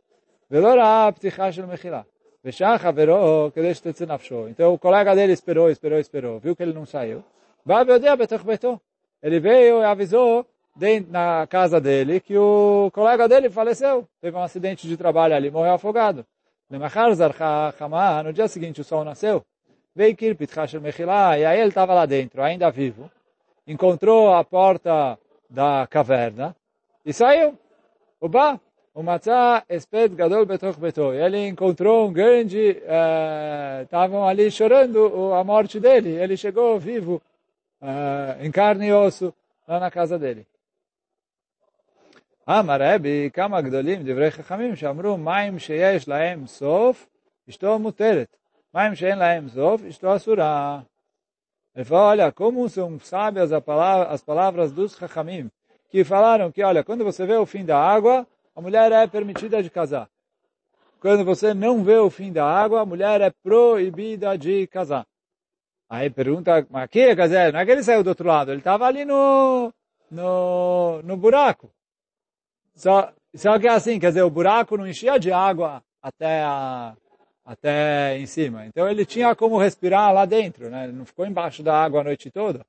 Então 4.48 4.74
o 4.74 4.78
colega 4.78 5.14
dele 5.14 5.32
esperou, 5.32 5.70
esperou, 5.70 5.98
esperou, 5.98 6.38
viu 6.38 6.54
que 6.54 6.62
ele 6.62 6.72
não 6.72 6.84
saiu. 6.84 7.24
Ele 9.22 9.40
veio 9.40 9.80
e 9.80 9.84
avisou 9.84 10.46
na 11.08 11.46
casa 11.46 11.80
dele 11.80 12.20
que 12.20 12.36
o 12.36 12.90
colega 12.92 13.28
dele 13.28 13.48
faleceu. 13.48 14.08
Teve 14.20 14.36
um 14.36 14.42
acidente 14.42 14.88
de 14.88 14.96
trabalho 14.96 15.34
ali, 15.34 15.50
morreu 15.50 15.74
afogado. 15.74 16.26
No 16.68 18.32
dia 18.32 18.48
seguinte 18.48 18.80
o 18.80 18.84
sol 18.84 19.04
nasceu. 19.04 19.44
Veio 19.94 20.16
e 21.38 21.44
aí 21.44 21.60
ele 21.60 21.68
estava 21.68 21.94
lá 21.94 22.04
dentro, 22.04 22.42
ainda 22.42 22.70
vivo. 22.70 23.10
Encontrou 23.66 24.34
a 24.34 24.42
porta 24.42 25.18
da 25.48 25.86
caverna 25.88 26.54
e 27.06 27.12
saiu. 27.12 27.56
Oba, 28.20 28.60
o 28.94 29.02
matzah 29.02 29.64
esped 29.68 30.14
gadol 30.16 30.46
betoch 30.46 30.78
beto. 30.78 31.12
Ele 31.12 31.46
encontrou 31.46 32.08
um 32.08 32.12
grande, 32.12 32.82
estavam 33.82 34.22
uh, 34.22 34.24
ali 34.24 34.50
chorando 34.50 35.32
a 35.34 35.44
morte 35.44 35.78
dele. 35.78 36.10
Ele 36.10 36.36
chegou 36.36 36.78
vivo, 36.78 37.22
uh, 37.80 38.44
em 38.44 38.50
carne 38.50 38.86
e 38.88 38.92
osso, 38.92 39.32
lá 39.68 39.78
na 39.78 39.90
casa 39.90 40.18
dele. 40.18 40.46
אמר 42.49 42.77
רבי, 42.79 43.29
כמה 43.33 43.61
גדולים 43.61 44.03
דברי 44.03 44.31
חכמים 44.31 44.75
שאמרו 44.75 45.17
מים 45.17 45.59
שיש 45.59 46.07
להם 46.07 46.47
סוף, 46.47 47.07
אשתו 47.49 47.79
מותרת. 47.79 48.35
מים 48.73 48.95
שאין 48.95 49.17
להם 49.17 49.49
סוף, 49.49 49.81
אשתו 49.85 50.15
אסורה. 50.15 50.79
Ele 51.75 51.85
falou, 51.85 52.03
olha, 52.03 52.31
como 52.31 52.67
são 52.67 52.99
sábias 52.99 53.51
as 53.53 54.21
palavras 54.21 54.71
dos 54.71 54.97
Chachamim, 54.97 55.49
que 55.89 56.03
falaram 56.03 56.51
que, 56.51 56.63
olha, 56.63 56.83
quando 56.83 57.05
você 57.05 57.25
vê 57.25 57.35
o 57.35 57.45
fim 57.45 57.63
da 57.63 57.77
água, 57.77 58.27
a 58.55 58.61
mulher 58.61 58.91
é 58.91 59.07
permitida 59.07 59.63
de 59.63 59.69
casar. 59.69 60.09
Quando 60.99 61.23
você 61.23 61.53
não 61.53 61.83
vê 61.83 61.97
o 61.97 62.09
fim 62.09 62.33
da 62.33 62.45
água, 62.45 62.81
a 62.81 62.85
mulher 62.85 63.21
é 63.21 63.29
proibida 63.29 64.37
de 64.37 64.67
casar. 64.67 65.05
Aí 65.89 66.09
pergunta, 66.09 66.67
mas 66.69 66.89
que, 66.89 67.15
quer 67.15 67.27
dizer, 67.27 67.53
não 67.53 67.59
é 67.59 67.65
que 67.65 67.71
ele 67.71 67.83
saiu 67.83 68.03
do 68.03 68.09
outro 68.09 68.27
lado, 68.27 68.51
ele 68.51 68.59
estava 68.59 68.85
ali 68.85 69.05
no, 69.05 69.73
no, 70.11 71.01
no 71.03 71.15
buraco. 71.15 71.71
Só, 72.74 73.12
só 73.34 73.58
que 73.58 73.66
é 73.66 73.70
assim, 73.70 73.98
quer 73.98 74.08
dizer, 74.08 74.22
o 74.22 74.30
buraco 74.30 74.76
não 74.76 74.86
enchia 74.86 75.18
de 75.18 75.32
água 75.32 75.82
até 76.02 76.42
a, 76.42 76.96
até 77.44 78.18
em 78.18 78.26
cima. 78.26 78.66
Então 78.66 78.88
ele 78.88 79.04
tinha 79.04 79.34
como 79.34 79.58
respirar 79.58 80.12
lá 80.12 80.24
dentro, 80.24 80.70
né? 80.70 80.84
Ele 80.84 80.92
não 80.92 81.04
ficou 81.04 81.26
embaixo 81.26 81.62
da 81.62 81.74
água 81.76 82.00
a 82.00 82.04
noite 82.04 82.30
toda, 82.30 82.64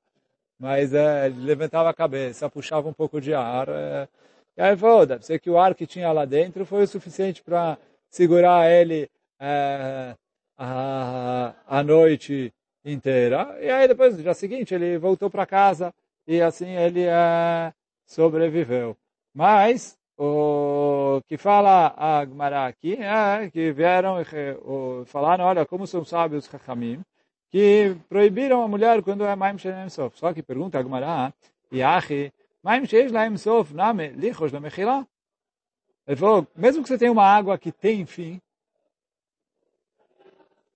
mas 0.58 0.92
é, 0.94 1.26
ele 1.26 1.44
levantava 1.44 1.90
a 1.90 1.94
cabeça, 1.94 2.50
puxava 2.50 2.88
um 2.88 2.92
pouco 2.92 3.20
de 3.20 3.34
ar. 3.34 3.68
É, 3.68 4.08
e 4.56 4.62
aí 4.62 4.76
falou, 4.76 5.06
deve 5.06 5.24
ser 5.24 5.38
que 5.38 5.50
o 5.50 5.58
ar 5.58 5.74
que 5.74 5.86
tinha 5.86 6.12
lá 6.12 6.24
dentro 6.24 6.64
foi 6.64 6.84
o 6.84 6.88
suficiente 6.88 7.42
para 7.42 7.78
segurar 8.10 8.70
ele 8.70 9.10
é, 9.40 10.14
a, 10.56 11.54
a 11.66 11.82
noite 11.82 12.52
inteira. 12.84 13.56
E 13.60 13.68
aí 13.70 13.88
depois, 13.88 14.16
no 14.16 14.22
dia 14.22 14.34
seguinte, 14.34 14.74
ele 14.74 14.98
voltou 14.98 15.28
para 15.28 15.46
casa 15.46 15.92
e 16.26 16.40
assim 16.40 16.70
ele 16.76 17.04
é, 17.04 17.72
sobreviveu. 18.06 18.96
Mas 19.36 19.98
o 20.16 21.20
que 21.26 21.36
fala 21.36 21.94
a 21.94 22.24
Gemara 22.24 22.66
aqui 22.66 22.94
é 22.94 23.50
que 23.50 23.70
vieram 23.70 24.16
e 24.18 24.24
falaram, 25.04 25.44
olha, 25.44 25.66
como 25.66 25.86
são 25.86 26.06
sábios 26.06 26.46
Chachamim, 26.46 27.04
que 27.50 27.94
proibiram 28.08 28.62
a 28.62 28.68
mulher 28.68 29.02
quando 29.02 29.26
é 29.26 29.36
Maim 29.36 29.58
Shenem 29.58 29.90
Sof. 29.90 30.18
Só 30.18 30.32
que 30.32 30.42
pergunta 30.42 30.78
a 30.78 30.82
Gemara, 30.82 31.34
Yahi, 31.70 32.32
Maim 32.62 32.86
Shenem 32.86 33.36
Sof, 33.36 33.74
Name, 33.74 34.08
Lichos 34.08 34.50
da 34.50 34.58
Mechila? 34.58 35.06
Ele 36.06 36.16
falou, 36.16 36.46
mesmo 36.56 36.82
que 36.82 36.88
você 36.88 36.96
tenha 36.96 37.12
uma 37.12 37.26
água 37.26 37.58
que 37.58 37.70
tem 37.70 38.06
fim, 38.06 38.40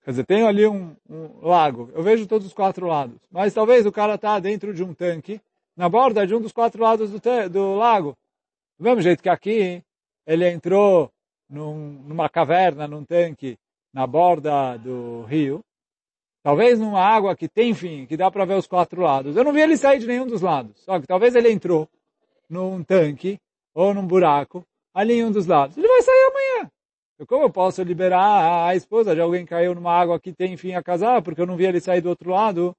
quer 0.03 0.11
dizer, 0.11 0.23
tem 0.23 0.45
ali 0.45 0.67
um, 0.67 0.95
um 1.09 1.47
lago, 1.47 1.89
eu 1.95 2.03
vejo 2.03 2.27
todos 2.27 2.45
os 2.45 2.53
quatro 2.53 2.85
lados, 2.85 3.17
mas 3.31 3.55
talvez 3.55 3.87
o 3.87 3.91
cara 3.91 4.15
está 4.15 4.37
dentro 4.39 4.71
de 4.71 4.83
um 4.83 4.93
tanque, 4.93 5.41
na 5.75 5.89
borda 5.89 6.27
de 6.27 6.35
um 6.35 6.41
dos 6.41 6.51
quatro 6.51 6.83
lados 6.83 7.09
do, 7.09 7.49
do 7.49 7.75
lago, 7.75 8.15
do 8.81 8.83
mesmo 8.83 9.01
jeito 9.03 9.21
que 9.21 9.29
aqui, 9.29 9.83
ele 10.25 10.49
entrou 10.49 11.11
num, 11.47 12.01
numa 12.01 12.27
caverna, 12.27 12.87
num 12.87 13.05
tanque, 13.05 13.55
na 13.93 14.07
borda 14.07 14.75
do 14.77 15.21
rio, 15.25 15.63
talvez 16.41 16.79
numa 16.79 16.99
água 16.99 17.35
que 17.35 17.47
tem 17.47 17.75
fim, 17.75 18.07
que 18.07 18.17
dá 18.17 18.31
para 18.31 18.43
ver 18.43 18.55
os 18.55 18.65
quatro 18.65 19.01
lados. 19.01 19.35
Eu 19.35 19.43
não 19.43 19.53
vi 19.53 19.61
ele 19.61 19.77
sair 19.77 19.99
de 19.99 20.07
nenhum 20.07 20.25
dos 20.25 20.41
lados, 20.41 20.81
só 20.83 20.99
que 20.99 21.05
talvez 21.05 21.35
ele 21.35 21.51
entrou 21.51 21.87
num 22.49 22.83
tanque 22.83 23.39
ou 23.71 23.93
num 23.93 24.07
buraco, 24.07 24.65
ali 24.95 25.19
em 25.19 25.25
um 25.25 25.31
dos 25.31 25.45
lados. 25.45 25.77
Ele 25.77 25.87
vai 25.87 26.01
sair 26.01 26.31
amanhã. 26.31 26.71
Como 27.27 27.43
eu 27.43 27.51
posso 27.51 27.83
liberar 27.83 28.65
a 28.67 28.75
esposa 28.75 29.13
de 29.13 29.21
alguém 29.21 29.43
que 29.43 29.51
caiu 29.51 29.75
numa 29.75 29.93
água 29.93 30.19
que 30.19 30.33
tem 30.33 30.57
fim 30.57 30.73
a 30.73 30.81
casar, 30.81 31.21
porque 31.21 31.39
eu 31.39 31.45
não 31.45 31.55
vi 31.55 31.65
ele 31.67 31.79
sair 31.79 32.01
do 32.01 32.09
outro 32.09 32.31
lado? 32.31 32.75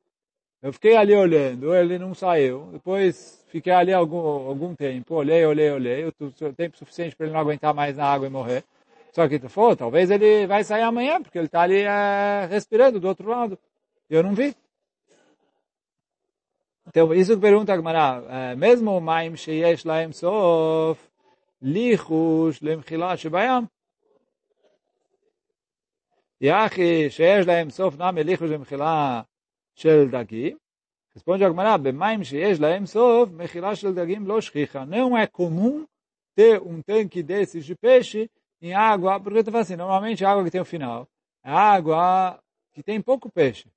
Eu 0.62 0.72
fiquei 0.72 0.96
ali 0.96 1.14
olhando, 1.14 1.74
ele 1.74 1.98
não 1.98 2.14
saiu. 2.14 2.68
Depois 2.72 3.44
fiquei 3.48 3.72
ali 3.72 3.92
algum, 3.92 4.18
algum 4.18 4.74
tempo, 4.76 5.16
olhei, 5.16 5.44
olhei, 5.44 5.70
olhei, 5.72 6.04
o 6.06 6.52
tempo 6.56 6.78
suficiente 6.78 7.16
para 7.16 7.26
ele 7.26 7.34
não 7.34 7.40
aguentar 7.40 7.74
mais 7.74 7.96
na 7.96 8.06
água 8.06 8.28
e 8.28 8.30
morrer. 8.30 8.64
Só 9.12 9.28
que, 9.28 9.40
falou, 9.48 9.76
talvez 9.76 10.10
ele 10.10 10.46
vai 10.46 10.62
sair 10.62 10.82
amanhã, 10.82 11.20
porque 11.20 11.36
ele 11.36 11.46
está 11.46 11.62
ali 11.62 11.82
é, 11.82 12.46
respirando 12.48 13.00
do 13.00 13.08
outro 13.08 13.28
lado. 13.28 13.58
Eu 14.08 14.22
não 14.22 14.34
vi. 14.34 14.56
Então, 16.86 17.12
isso 17.12 17.34
que 17.34 17.40
pergunta 17.40 17.72
a 17.72 17.76
Gemara, 17.76 18.24
é, 18.28 18.54
mesmo 18.54 18.96
o 18.96 19.00
Maim 19.00 19.36
Sheyesh 19.36 19.84
Laim 19.84 20.12
Sof, 20.12 21.00
Lichus 21.60 22.60
Lemchila 22.60 23.16
Shebayam, 23.16 23.68
Yachi 26.40 27.10
Sheyesh 27.10 27.46
Laim 27.46 27.70
Sof 27.70 27.96
Name 27.98 28.22
Lichus 28.22 28.50
Lemchila 28.50 29.26
של 29.75 30.09
דגים. 30.09 30.57
Responde 31.17 31.43
a 31.43 31.49
Gemara, 31.49 31.79
bemaim 31.79 32.23
sheyesh 32.23 32.59
laem 32.59 32.85
sov, 32.85 33.31
mechila 33.31 33.75
shel 33.75 33.91
dagim 33.91 34.23
lo 34.23 34.39
shchicha. 34.39 34.85
Não 34.85 35.17
é 35.17 35.25
comum 35.25 35.83
ter 36.35 36.61
um 36.61 36.79
tanque 36.79 37.23
desses 37.23 37.65
de 37.65 37.73
peixe 37.75 38.29
em 38.61 38.75
água, 38.75 39.19
porque 39.19 39.43
tu 39.43 39.49
fala 39.49 39.63
assim, 39.63 39.75
normalmente 39.75 40.23
a 40.23 40.29
água 40.29 40.43
que 40.43 40.51
tem 40.51 40.61
o 40.61 40.65
final 40.65 41.07
é 41.43 41.49
água 41.49 42.39
que 42.71 42.83
tem 42.83 43.01
pouco 43.01 43.31
peixe. 43.31 43.67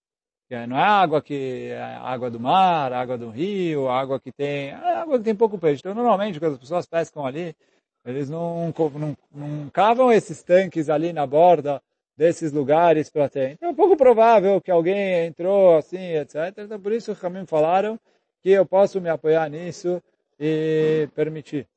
Que 0.48 0.66
não 0.66 0.76
é 0.76 0.82
água 0.82 1.22
que 1.22 1.68
é 1.70 1.80
água 1.80 2.30
do 2.30 2.38
mar, 2.38 2.92
água 2.92 3.16
do 3.16 3.30
rio, 3.30 3.88
água 3.88 4.20
que 4.20 4.30
tem 4.30 4.68
é 4.68 4.74
água 4.74 5.16
que 5.16 5.24
tem 5.24 5.34
pouco 5.34 5.56
peixe. 5.56 5.80
Então 5.80 5.94
normalmente 5.94 6.38
quando 6.38 6.54
as 6.54 6.58
pessoas 6.58 6.84
pescam 6.84 7.24
ali, 7.24 7.56
eles 8.04 8.28
não, 8.28 8.74
não, 8.94 9.16
não 9.32 9.70
cavam 9.70 10.12
esses 10.12 10.42
tanques 10.42 10.90
ali 10.90 11.10
na 11.10 11.26
borda 11.26 11.82
desses 12.17 12.51
lugares 12.51 13.09
para 13.09 13.29
ter. 13.29 13.51
Então 13.51 13.69
é 13.69 13.73
pouco 13.73 13.97
provável 13.97 14.61
que 14.61 14.71
alguém 14.71 15.25
entrou 15.25 15.77
assim, 15.77 16.15
etc. 16.15 16.35
Então 16.57 16.79
por 16.79 16.91
isso 16.91 17.11
os 17.11 17.19
caminhos 17.19 17.49
falaram 17.49 17.99
que 18.41 18.51
eu 18.51 18.65
posso 18.65 19.01
me 19.01 19.09
apoiar 19.09 19.49
nisso 19.49 20.01
e 20.39 21.09
permitir. 21.15 21.67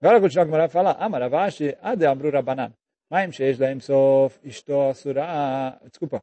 Agora 0.00 0.20
continua 0.20 0.42
a 0.42 0.46
Gemara 0.46 0.68
falar, 0.68 0.96
ah, 0.98 1.08
Maravashi, 1.08 1.76
ade 1.80 2.04
amru 2.04 2.30
rabanan. 2.30 2.72
Maim 3.10 3.32
sheish 3.32 3.58
laim 3.58 3.80
sof 3.80 4.38
ishto 4.44 4.80
asura. 4.90 5.80
Desculpa. 5.88 6.22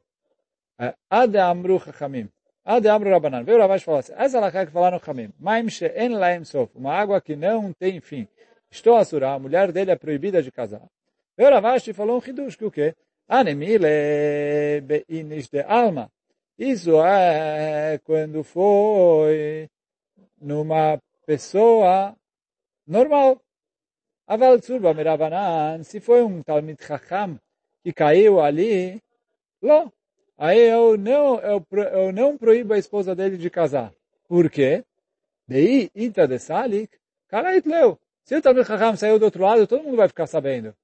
Ade 1.10 1.38
amru 1.38 1.80
chachamim. 1.80 2.28
Ade 2.64 2.88
amru 2.88 3.10
rabanan. 3.10 3.42
Veio 3.42 3.58
Ravashi 3.58 3.84
falar 3.84 3.98
assim, 3.98 4.12
essa 4.16 4.38
é 4.38 4.66
que 4.66 4.72
falaram 4.72 4.98
chachamim. 4.98 5.32
Maim 5.40 5.68
she'en 5.68 6.14
laim 6.14 6.44
sof. 6.44 6.70
Uma 6.76 6.94
água 6.94 7.20
que 7.20 7.34
não 7.34 7.72
tem 7.72 8.00
fim. 8.00 8.28
Estou 8.70 8.96
asura, 8.96 9.32
a 9.32 9.38
mulher 9.38 9.72
dele 9.72 9.90
é 9.90 9.96
proibida 9.96 10.42
de 10.42 10.52
casar. 10.52 10.82
Veio 11.36 11.50
Ravashi 11.50 11.92
falou 11.92 12.18
um 12.18 12.22
hidush, 12.24 12.56
que 12.56 12.64
o 12.64 12.70
quê? 12.70 12.94
Anemile 13.28 14.80
beinish 14.82 15.48
de 15.48 15.62
alma. 15.62 16.10
Isso 16.58 17.02
é 17.02 17.98
quando 18.04 18.44
foi 18.44 19.68
numa 20.40 21.00
pessoa 21.26 22.16
normal. 22.86 23.40
Aval 24.26 24.58
Tzurba 24.58 24.94
Mirabanan, 24.94 25.82
se 25.82 26.00
foi 26.00 26.22
um 26.22 26.42
Talmid 26.42 26.82
Chacham 26.82 27.38
que 27.82 27.92
caiu 27.92 28.40
ali, 28.40 29.02
não. 29.60 29.92
Aí 30.36 30.60
eu 30.60 30.96
não, 30.96 31.38
eu, 31.40 31.66
eu 31.92 32.12
não 32.12 32.36
proíbo 32.36 32.74
a 32.74 32.78
esposa 32.78 33.14
dele 33.14 33.36
de 33.36 33.50
casar. 33.50 33.92
Por 34.28 34.50
quê? 34.50 34.84
Daí, 35.46 35.90
Ita 35.94 36.26
de 36.26 36.38
Salik, 36.38 36.96
Karait 37.28 37.66
Leu. 37.68 37.98
Se 38.24 38.34
o 38.34 38.42
Talmid 38.42 38.66
Chacham 38.66 38.96
saiu 38.96 39.18
do 39.18 39.26
outro 39.26 39.42
lado, 39.42 39.66
todo 39.66 39.82
mundo 39.82 39.96
vai 39.96 40.08
ficar 40.08 40.26
sabendo. 40.26 40.74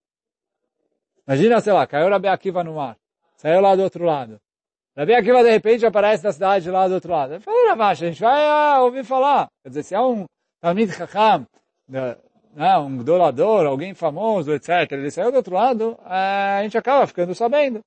Imagina, 1.31 1.61
sei 1.61 1.73
lá, 1.73 1.87
caiu 1.87 2.09
Rabi 2.09 2.27
Akiva 2.27 2.65
no 2.65 2.75
mar. 2.75 2.97
Saiu 3.37 3.61
lá 3.61 3.77
do 3.77 3.85
outro 3.85 4.05
lado. 4.05 4.41
Rabi 4.97 5.15
Akiva, 5.15 5.45
de 5.45 5.51
repente, 5.51 5.87
aparece 5.87 6.25
na 6.25 6.33
cidade 6.33 6.69
lá 6.69 6.89
do 6.89 6.95
outro 6.95 7.13
lado. 7.13 7.35
Ele 7.35 7.69
Ravash, 7.69 8.03
a 8.03 8.07
gente 8.09 8.21
vai 8.21 8.49
ah, 8.49 8.83
ouvir 8.83 9.05
falar. 9.05 9.47
Quer 9.63 9.69
dizer, 9.69 9.85
se 9.85 9.95
é 9.95 10.01
um 10.01 10.25
Talmid 10.61 10.91
Chacham, 10.91 11.47
né, 11.87 12.17
um 12.79 12.97
dolador, 13.05 13.65
alguém 13.65 13.95
famoso, 13.95 14.53
etc., 14.53 14.91
ele 14.91 15.09
saiu 15.13 15.31
do 15.31 15.37
outro 15.37 15.55
lado, 15.55 15.97
é, 16.05 16.59
a 16.59 16.63
gente 16.65 16.77
acaba 16.77 17.07
ficando 17.07 17.33
sabendo. 17.33 17.79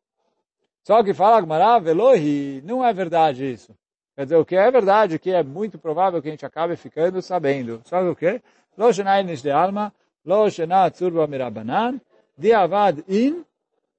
Só 0.87 1.03
que 1.03 1.13
fala 1.13 1.41
Gmará, 1.41 1.79
Velohi, 1.79 2.61
não 2.63 2.81
é 2.81 2.93
verdade 2.93 3.51
isso. 3.51 3.75
Quer 4.15 4.23
dizer, 4.23 4.37
o 4.37 4.45
que 4.45 4.55
é 4.55 4.71
verdade, 4.71 5.19
que 5.19 5.31
é 5.31 5.43
muito 5.43 5.77
provável 5.77 6.21
que 6.21 6.29
a 6.29 6.31
gente 6.31 6.45
acabe 6.45 6.77
ficando 6.77 7.21
sabendo. 7.21 7.81
Que 7.83 7.93
o 7.93 8.15
quê? 8.15 8.41
Lo 8.77 8.93
shenainish 8.93 9.41
de 9.41 9.51
alma, 9.51 9.93
lo 10.23 10.49
shena 10.49 10.89
tzurba 10.89 11.27
mirabanan, 11.27 11.99
diavad 12.37 13.03
in, 13.07 13.43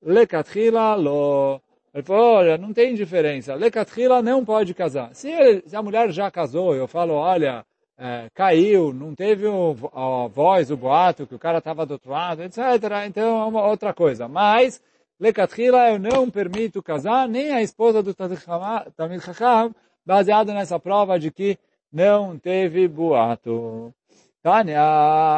lekatchila 0.03 0.95
lo... 0.95 1.61
Ele 1.93 2.03
falou, 2.03 2.35
olha, 2.39 2.59
não 2.59 2.73
tem 2.73 2.93
diferença. 2.95 3.55
Lekatchila 3.55 4.21
não 4.21 4.45
pode 4.45 4.75
casar. 4.75 5.15
Se, 5.15 5.31
ele, 5.31 5.63
se 5.65 5.77
a 5.77 5.83
mulher 5.83 6.11
já 6.11 6.29
casou, 6.29 6.75
eu 6.75 6.89
falo, 6.89 7.15
olha, 7.15 7.65
é, 7.97 8.29
caiu, 8.35 8.93
não 8.93 9.15
teve 9.15 9.47
o, 9.47 9.77
a 9.93 10.27
voz, 10.27 10.73
o 10.73 10.77
boato, 10.77 11.27
que 11.27 11.37
o 11.37 11.39
cara 11.39 11.59
estava 11.59 11.87
do 11.87 11.93
outro 11.93 12.11
lado, 12.11 12.43
etc. 12.43 12.59
Então 13.07 13.41
é 13.43 13.45
uma 13.45 13.65
outra 13.65 13.95
coisa. 13.95 14.27
Mas, 14.27 14.83
Lekatrila, 15.21 15.91
eu 15.91 15.99
não 16.01 16.29
permito 16.29 16.83
casar 16.83 17.29
nem 17.29 17.53
a 17.53 17.63
esposa 17.63 18.03
do 18.03 18.13
Tamil 18.13 19.21
Chacham, 19.21 19.73
baseado 20.05 20.53
nessa 20.53 20.81
prova 20.81 21.19
de 21.19 21.31
que 21.31 21.57
não 21.93 22.37
teve 22.37 22.89
boato. 22.89 23.95
Tânia, 24.43 24.83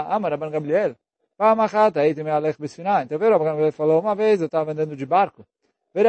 Amar 0.08 0.32
Rabban 0.32 0.50
Gabriel, 0.50 0.96
Então, 1.38 3.18
Rabban 3.18 3.44
Gabriel 3.44 3.72
falou, 3.72 4.00
uma 4.00 4.14
vez 4.14 4.40
eu 4.40 4.46
estava 4.46 4.72
andando 4.72 4.96
de 4.96 5.04
barco, 5.04 5.46
e 5.94 6.00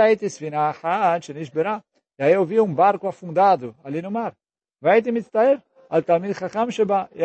aí 2.24 2.34
eu 2.34 2.46
vi 2.46 2.60
um 2.60 2.74
barco 2.74 3.08
afundado 3.08 3.76
ali 3.84 4.02
no 4.02 4.10
mar. 4.10 4.34
Vai. 4.82 5.00
E 5.00 5.02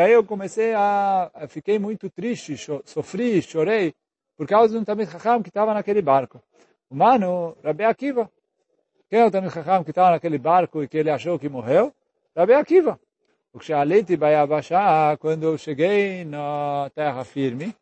aí 0.01 0.12
eu 0.12 0.25
comecei 0.25 0.75
a, 0.75 1.31
fiquei 1.49 1.79
muito 1.79 2.11
triste, 2.11 2.57
sofri, 2.85 3.41
chorei, 3.43 3.95
por 4.37 4.47
causa 4.47 4.75
de 4.75 4.81
um 4.81 4.85
Talmid 4.85 5.11
Chacham 5.11 5.43
que 5.43 5.49
estava 5.49 5.73
naquele 5.73 6.03
barco. 6.03 6.43
O 6.91 6.95
mano, 6.95 7.57
Rabbi 7.62 7.85
Akiva. 7.85 8.31
Quem 9.09 9.21
é 9.21 9.25
o 9.25 9.31
Talmid 9.31 9.53
Chacham 9.53 9.85
que 9.85 9.91
estava 9.91 10.11
naquele 10.11 10.38
barco 10.38 10.83
e 10.83 10.88
que 10.88 10.99
ele 10.99 11.11
achou 11.11 11.38
que 11.38 11.49
morreu? 11.49 11.95
Rabbi 12.37 12.55
Akiva. 12.55 12.99
O 13.53 13.59
que 13.59 13.67
Shaliti 13.67 14.17
Bayabashá, 14.17 15.17
quando 15.19 15.45
eu 15.45 15.59
cheguei 15.59 16.25
na 16.25 16.91
terra 16.95 17.25
firme, 17.25 17.75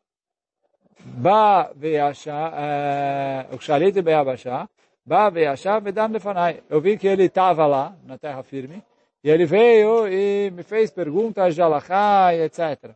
Ba 1.04 1.70
ve'asha, 1.74 3.46
o 3.52 3.58
que 3.58 3.64
Shaliti 3.64 4.02
Bayabashá, 4.02 4.68
Ba 5.04 5.30
ve'asha 5.30 5.80
ve'dam 5.80 6.12
lefanai. 6.12 6.62
Eu 6.68 6.80
vi 6.80 6.98
que 6.98 7.06
ele 7.06 7.24
estava 7.24 7.66
lá, 7.66 7.96
na 8.04 8.18
terra 8.18 8.42
firme, 8.42 8.82
e 9.22 9.30
ele 9.30 9.46
veio 9.46 10.08
e 10.08 10.50
me 10.50 10.62
fez 10.62 10.90
perguntas 10.90 11.54
de 11.54 11.62
Alachá 11.62 12.34
e 12.34 12.42
etc. 12.42 12.94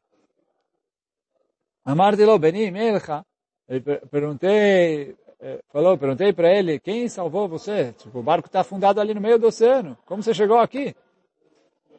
Amardilo 1.84 2.38
Beni 2.38 2.70
Melcha, 2.70 3.24
ele 3.68 3.80
perguntei, 4.10 5.16
eh, 5.40 5.60
falou, 5.70 5.98
perguntei 5.98 6.32
para 6.32 6.50
ele, 6.50 6.78
quem 6.78 7.08
salvou 7.08 7.46
você? 7.46 7.92
Tipo, 7.92 8.20
o 8.20 8.22
barco 8.22 8.48
está 8.48 8.60
afundado 8.60 9.00
ali 9.00 9.12
no 9.12 9.20
meio 9.20 9.38
do 9.38 9.48
oceano. 9.48 9.96
Como 10.06 10.22
você 10.22 10.32
chegou 10.32 10.58
aqui? 10.58 10.94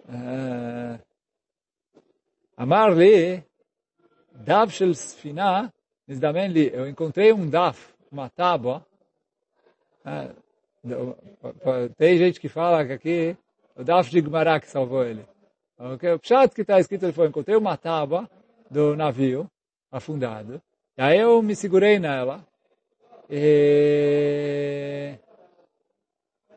Uh, 0.07 0.99
Amar-lhe, 2.57 3.43
Dav 4.31 4.71
shel 4.71 4.93
li, 6.08 6.70
eu 6.72 6.88
encontrei 6.88 7.32
um 7.32 7.48
Dav, 7.48 7.76
uma 8.10 8.28
tábua. 8.28 8.84
Uh, 10.04 10.34
tem 11.96 12.16
gente 12.16 12.40
que 12.40 12.48
fala 12.48 12.84
que 12.86 12.92
aqui 12.92 13.36
o 13.76 13.84
Daf 13.84 14.10
de 14.10 14.20
Gmará 14.20 14.58
que 14.58 14.66
salvou 14.66 15.04
ele. 15.04 15.24
Okay? 15.78 16.12
O 16.12 16.18
Pshat 16.18 16.54
que 16.54 16.62
está 16.62 16.80
escrito, 16.80 17.04
ele 17.04 17.12
foi, 17.12 17.28
encontrei 17.28 17.56
uma 17.56 17.76
tábua 17.76 18.28
do 18.70 18.96
navio 18.96 19.50
afundado, 19.90 20.62
e 20.96 21.02
aí 21.02 21.18
eu 21.18 21.42
me 21.42 21.56
segurei 21.56 21.98
nela, 21.98 22.46
e... 23.28 25.14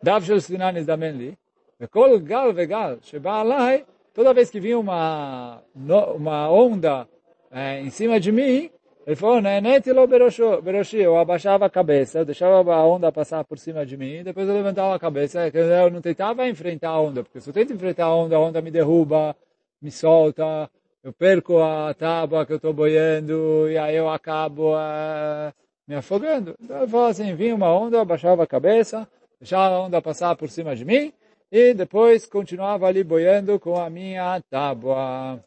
Daf 0.01 0.25
shel 0.25 0.41
Sinanis 0.41 0.85
da 0.85 0.97
Menli, 0.97 1.37
וכל 1.81 2.19
גל 2.19 2.51
וגל 2.55 2.95
שבא 3.01 3.41
עליי, 3.41 3.83
toda 4.13 4.33
vez 4.33 4.49
que 4.49 4.59
vinha 4.59 4.77
uma, 4.77 5.61
uma 5.75 6.49
onda 6.49 7.07
é, 7.51 7.81
em 7.81 7.89
cima 7.89 8.19
de 8.19 8.31
mim, 8.31 8.69
ele 9.08 9.16
falou, 9.16 9.40
Nenetilo 9.40 10.06
Beroshi, 10.06 10.98
eu 10.98 11.16
abaixava 11.16 11.64
a 11.64 11.70
cabeça, 11.70 12.18
eu 12.18 12.26
deixava 12.26 12.74
a 12.74 12.86
onda 12.86 13.10
passar 13.10 13.42
por 13.42 13.58
cima 13.58 13.86
de 13.86 13.96
mim, 13.96 14.22
depois 14.22 14.46
eu 14.46 14.54
levantava 14.54 14.94
a 14.94 14.98
cabeça, 14.98 15.48
eu 15.48 15.90
não 15.90 16.02
tentava 16.02 16.46
enfrentar 16.46 16.90
a 16.90 17.00
onda, 17.00 17.24
porque 17.24 17.40
se 17.40 17.48
eu 17.48 17.54
tento 17.54 17.72
enfrentar 17.72 18.04
a 18.04 18.14
onda, 18.14 18.36
a 18.36 18.38
onda 18.38 18.60
me 18.60 18.70
derruba, 18.70 19.34
me 19.80 19.90
solta, 19.90 20.70
eu 21.02 21.10
perco 21.10 21.58
a 21.58 21.94
tábua 21.94 22.44
que 22.44 22.52
eu 22.52 22.56
estou 22.56 22.74
boiando, 22.74 23.66
e 23.70 23.78
aí 23.78 23.96
eu 23.96 24.10
acabo 24.10 24.74
uh, 24.74 25.54
me 25.86 25.94
afogando. 25.94 26.54
Então 26.60 26.76
ele 26.76 26.88
falou 26.88 27.06
assim, 27.06 27.34
vinha 27.34 27.54
uma 27.54 27.74
onda, 27.74 27.96
eu 27.96 28.02
abaixava 28.02 28.42
a 28.42 28.46
cabeça, 28.46 29.08
deixava 29.40 29.74
a 29.74 29.80
onda 29.80 30.02
passar 30.02 30.36
por 30.36 30.50
cima 30.50 30.76
de 30.76 30.84
mim, 30.84 31.14
e 31.50 31.72
depois 31.72 32.26
continuava 32.26 32.86
ali 32.86 33.02
boiando 33.02 33.58
com 33.58 33.80
a 33.80 33.88
minha 33.88 34.38
tábua. 34.50 35.42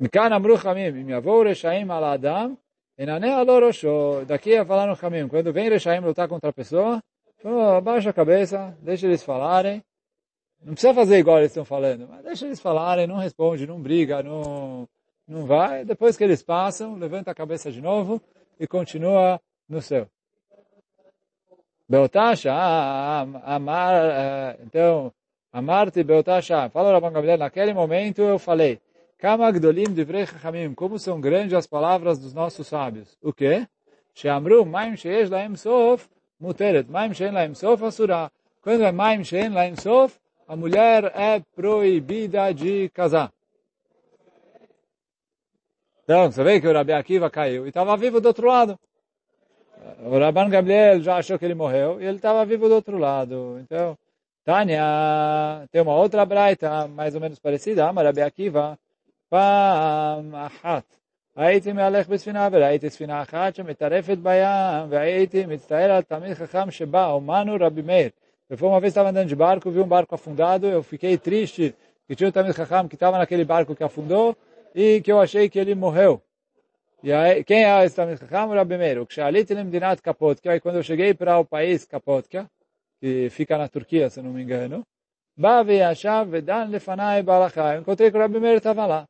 Mikan 0.00 0.32
amru 0.32 0.56
chamim, 0.56 0.96
im 0.96 1.10
yavou 1.10 1.44
reshaim 1.44 1.90
ala 1.90 2.12
adam, 2.12 2.56
enane 2.98 3.30
alô 3.30 3.60
rosho. 3.60 4.24
Daqui 4.24 4.56
a 4.56 4.64
falar 4.64 4.86
no 4.86 4.96
chamim. 4.96 5.28
Quando 5.28 5.52
vem 5.52 5.68
reshaim 5.68 6.00
lutar 6.00 6.26
contra 6.26 6.48
a 6.48 6.52
pessoa, 6.54 7.02
fala, 7.42 7.76
abaixa 7.76 8.08
a 8.08 8.12
cabeça, 8.14 8.74
deixa 8.80 9.06
eles 9.06 9.22
falarem. 9.22 9.84
Não 10.64 10.72
precisa 10.72 10.94
fazer 10.94 11.18
igual 11.18 11.38
eles 11.38 11.50
estão 11.50 11.66
falando, 11.66 12.08
mas 12.08 12.22
deixa 12.24 12.46
eles 12.46 12.60
falarem, 12.60 13.06
não 13.06 13.16
responde, 13.16 13.66
não 13.66 13.80
briga, 13.80 14.22
não, 14.22 14.88
não 15.28 15.44
vai. 15.44 15.84
Depois 15.84 16.16
que 16.16 16.24
eles 16.24 16.42
passam, 16.42 16.96
levanta 16.96 17.30
a 17.30 17.34
cabeça 17.34 17.70
de 17.70 17.82
novo 17.82 18.22
e 18.58 18.66
continua 18.66 19.38
no 19.68 19.82
céu. 19.82 20.06
Beltasha, 21.86 22.52
amar, 23.44 24.56
então, 24.60 25.12
amarte 25.52 26.02
Beltasha. 26.02 26.70
Fala, 26.70 26.92
Rabban 26.92 27.12
Gabriel, 27.12 27.38
naquele 27.38 27.74
momento 27.74 28.22
eu 28.22 28.38
falei, 28.38 28.80
Kama 29.20 29.52
Divrei 29.52 30.24
Chachamim, 30.26 30.72
como 30.74 30.98
são 30.98 31.20
grandes 31.20 31.52
as 31.52 31.66
palavras 31.66 32.18
dos 32.18 32.32
nossos 32.32 32.66
sábios. 32.66 33.18
O 33.22 33.32
quê? 33.32 33.66
Sheamru 34.14 34.64
Maim 34.64 34.96
Sheish 34.96 35.28
Laim 35.28 35.56
Sof 35.56 36.08
Muteret, 36.40 36.90
Maim 36.90 37.12
Shein 37.12 37.30
Laim 37.30 37.54
Sof 37.54 37.84
Asura. 37.84 38.32
Quando 38.62 38.82
é 38.82 38.90
Maim 38.90 39.22
Shein 39.22 39.50
Laim 39.50 39.76
Sof, 39.76 40.18
a 40.48 40.56
mulher 40.56 41.12
é 41.14 41.42
proibida 41.54 42.52
de 42.52 42.88
casar. 42.88 43.30
Então, 46.02 46.32
você 46.32 46.42
vê 46.42 46.60
que 46.60 46.66
o 46.66 46.72
Rabi 46.72 46.92
Akiva 46.92 47.30
caiu 47.30 47.66
e 47.66 47.68
estava 47.68 47.96
vivo 47.96 48.20
do 48.20 48.26
outro 48.26 48.48
lado. 48.48 48.78
o 50.02 50.18
Rabban 50.18 50.48
Gabriel 50.48 51.00
já 51.00 51.18
achou 51.18 51.38
que 51.38 51.44
ele 51.44 51.54
morreu 51.54 52.00
e 52.00 52.04
ele 52.06 52.16
estava 52.16 52.44
vivo 52.44 52.68
do 52.68 52.74
outro 52.74 52.98
lado. 52.98 53.58
Então, 53.60 53.96
Tânia, 54.44 55.68
tem 55.70 55.82
uma 55.82 55.94
outra 55.94 56.24
braita 56.24 56.88
mais 56.88 57.14
ou 57.14 57.20
menos 57.20 57.38
parecida, 57.38 57.92
mas 57.92 58.06
Rabi 58.06 58.22
Akiva, 58.22 58.78
פעם 59.29 60.35
אחת 60.35 60.83
הייתי 61.35 61.73
מהלך 61.73 62.09
בספינה 62.09 62.47
וראיתי 62.51 62.89
ספינה 62.89 63.21
אחת 63.21 63.55
שמטרפת 63.55 64.17
בים 64.17 64.89
והייתי 64.89 65.45
מצטער 65.45 65.91
על 65.91 66.01
תלמיד 66.01 66.33
חכם 66.33 66.71
שבא, 66.71 67.11
אומנו 67.11 67.55
רבי 67.59 67.81
מאיר. 67.81 68.09
Eu 68.47 68.57
uma 68.67 68.79
vez 68.79 68.91
estava 68.91 69.09
andando 69.09 69.27
de 69.27 69.35
barco, 69.35 69.71
vi 69.71 69.79
um 69.79 69.87
barco 69.87 70.13
afundado, 70.13 70.67
eu 70.67 70.83
fiquei 70.83 71.17
triste 71.17 71.73
que 72.07 72.15
tinha 72.15 72.29
o 72.29 72.31
Tamil 72.31 72.53
Chacham 72.53 72.87
que 72.87 72.93
estava 72.93 73.17
naquele 73.17 73.43
barco 73.43 73.75
que 73.75 73.83
afundou 73.83 74.37
e 74.75 75.01
que 75.01 75.11
eu 75.11 75.19
achei 75.19 75.49
que 75.49 75.57
ele 75.57 75.73
morreu. 75.73 76.21
E 77.01 77.11
aí, 77.11 77.43
quem 77.43 77.65
é 77.65 77.83
esse 77.83 77.95
Tamil 77.95 78.17
Chacham? 78.17 78.49
O 78.49 78.53
Rabi 78.53 78.77
Meir. 78.77 79.01
O 79.01 79.07
Kshalit 79.07 79.51
Limdinat 79.51 79.99
Kapotka, 79.99 80.55
e 80.55 80.59
quando 80.59 80.75
eu 80.75 80.83
cheguei 80.83 81.15
para 81.15 81.39
o 81.39 81.45
país 81.45 81.85
Kapotka, 81.85 82.47
que 83.01 83.31
fica 83.31 83.57
na 83.57 83.67
Turquia, 83.67 84.11
se 84.11 84.21
não 84.21 84.31
me 84.31 84.43
engano, 84.43 84.85
Bavi 85.35 85.77
Yashav 85.77 86.29
Vedan 86.29 86.65
Lefanai 86.65 87.23
Balachai. 87.23 87.77
Eu 87.77 87.81
encontrei 87.81 88.11
que 88.11 88.17
o 88.17 88.19
Rabi 88.19 88.39
Meir 88.39 88.57
estava 88.57 88.85
lá. 88.85 89.07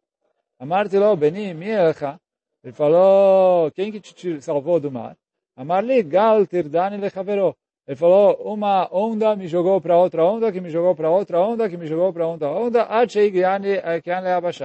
Amarti 0.60 0.98
lo, 0.98 1.15
Beni, 1.15 1.54
Mielcha. 1.54 2.20
Ele 2.63 2.74
falou, 2.74 3.72
quem 3.72 3.91
que 3.91 4.00
te 4.00 4.41
salvou 4.41 4.80
do 4.80 4.91
mar? 4.91 5.15
Amarli 5.56 6.02
Gal 6.04 6.46
Tirdani 6.48 6.98
Lechaveró. 6.98 7.56
Ele 7.88 7.96
falou, 7.96 8.54
uma 8.54 8.89
onda 8.91 9.36
me 9.36 9.48
jogou 9.48 9.80
para 9.80 9.96
outra 9.98 10.26
onda, 10.26 10.52
que 10.52 10.60
me 10.60 10.70
jogou 10.70 10.96
para 10.96 11.10
outra 11.10 11.39
onda, 11.39 11.70
que 11.70 11.78
me 11.78 11.86
jogou 11.86 12.12
para 12.12 12.28
outra 12.28 12.50
onda, 12.50 12.82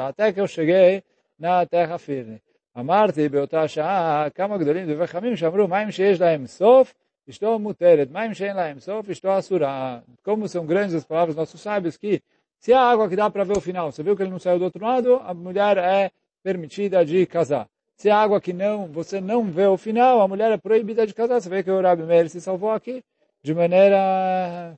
até 0.09 0.33
que 0.33 0.41
eu 0.41 0.47
cheguei 0.47 1.03
na 1.39 1.67
terra 1.67 1.99
firme. 1.99 2.41
אמרתי 2.79 3.29
באותה 3.29 3.69
שעה 3.69 4.31
כמה 4.35 4.59
גדולים 4.59 4.93
דברי 4.93 5.07
חכמים 5.07 5.37
שאמרו 5.37 5.69
מים 5.69 5.91
שיש 5.91 6.21
להם 6.21 6.47
סוף, 6.47 6.95
אשתו 7.31 7.59
מותרת, 7.59 8.11
מים 8.11 8.35
שאין 8.35 8.57
להם 8.57 8.79
סוף, 8.79 9.11
אשתו 9.11 9.39
אסורה. 9.39 9.99
Como 10.25 10.49
são 10.49 10.67
grandes 10.67 10.95
as 10.95 11.05
palavras 11.05 11.37
nossos 11.37 11.61
sábios 11.61 11.97
que 11.97 12.23
se 12.60 12.74
a 12.74 12.82
água 12.82 13.08
que 13.08 13.16
dá 13.16 13.30
para 13.30 13.44
ver 13.44 13.58
o 13.58 13.62
final, 13.62 13.92
você 13.92 14.02
viu 14.02 14.16
que 14.16 14.24
ele 14.24 14.32
não 14.32 14.40
saiu 14.40 14.60
do 14.60 14.66
outro 14.66 14.84
lado, 14.84 15.16
a 15.24 15.34
mulher 15.34 15.78
é 15.78 16.12
permitida 16.44 17.06
de 17.06 17.26
casar. 17.26 17.68
Se 17.96 18.10
a 18.10 18.18
água 18.18 18.42
que 18.42 18.52
não, 18.52 18.88
você 18.88 19.22
não 19.22 19.44
vê 19.44 19.68
o 19.68 19.78
final, 19.78 20.22
a 20.22 20.28
mulher 20.28 20.52
é 20.52 20.58
proibida 20.58 21.08
de 21.08 21.14
casar. 21.14 21.40
Você 21.40 21.50
vê 21.50 21.64
que 21.64 21.72
o 21.72 21.82
Rabi 21.82 22.04
Meir 22.04 22.30
se 22.30 22.42
salvou 22.42 22.72
aqui 22.72 23.04
de 23.42 23.54
maneira... 23.54 24.78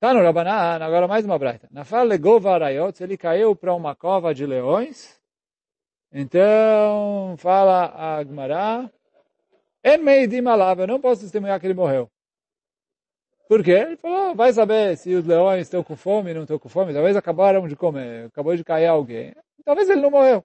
Tá 0.00 0.14
no 0.14 0.22
Rabanan, 0.22 0.82
agora 0.82 1.06
mais 1.06 1.24
uma 1.24 1.38
braita. 1.38 1.68
Na 1.70 1.84
fala 1.84 2.16
Gova 2.16 2.52
Arayot, 2.54 3.02
ele 3.02 3.18
caiu 3.18 3.54
para 3.54 3.74
uma 3.74 3.94
cova 3.94 4.34
de 4.34 4.46
leões. 4.46 5.20
Então, 6.10 7.36
fala 7.36 7.92
a 7.94 8.22
Gmará, 8.24 8.90
En 9.82 9.98
Meidim 9.98 10.46
Alav, 10.46 10.80
eu 10.80 10.86
não 10.86 11.00
posso 11.00 11.22
testemunhar 11.22 11.58
que 11.58 11.66
ele 11.66 11.74
morreu. 11.74 12.10
Por 13.50 13.64
quê? 13.64 13.72
Ele 13.72 13.96
falou, 13.96 14.32
vai 14.32 14.52
saber 14.52 14.96
se 14.96 15.12
os 15.12 15.26
leões 15.26 15.62
estão 15.62 15.82
com 15.82 15.96
fome 15.96 16.32
não 16.32 16.42
estão 16.42 16.56
com 16.56 16.68
fome. 16.68 16.92
Talvez 16.92 17.16
acabaram 17.16 17.66
de 17.66 17.74
comer, 17.74 18.26
acabou 18.26 18.54
de 18.54 18.62
cair 18.62 18.86
alguém. 18.86 19.34
Talvez 19.64 19.90
ele 19.90 20.00
não 20.00 20.08
morreu. 20.08 20.44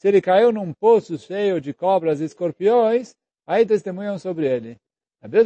Se 0.00 0.08
ele 0.08 0.20
caiu 0.20 0.50
num 0.50 0.72
poço 0.72 1.16
cheio 1.18 1.60
de 1.60 1.72
cobras 1.72 2.20
e 2.20 2.24
escorpiões, 2.24 3.14
aí 3.46 3.64
testemunham 3.64 4.18
sobre 4.18 4.44
ele. 4.44 4.76
Ele 5.22 5.44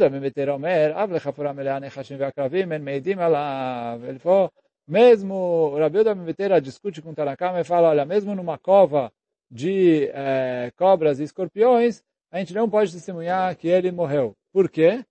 falou, 4.19 4.51
mesmo, 4.87 5.75
Rabi 5.77 5.99
Uda 5.99 6.15
Memetera 6.15 6.59
discute 6.59 6.99
com 6.99 7.13
Tanakama 7.13 7.59
e 7.61 7.63
fala, 7.63 7.89
olha, 7.89 8.05
mesmo 8.05 8.33
numa 8.33 8.57
cova 8.57 9.13
de 9.51 10.09
eh, 10.15 10.71
cobras 10.75 11.19
e 11.19 11.23
escorpiões, 11.23 12.03
a 12.31 12.39
gente 12.39 12.53
não 12.53 12.69
pode 12.69 12.91
testemunhar 12.91 13.55
que 13.55 13.67
ele 13.67 13.91
morreu. 13.91 14.33
Por 14.53 14.69
quê? 14.69 15.05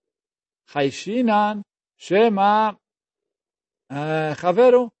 Haishinan 0.73 1.61
Shema 1.97 2.75
Chaveru. 4.39 4.91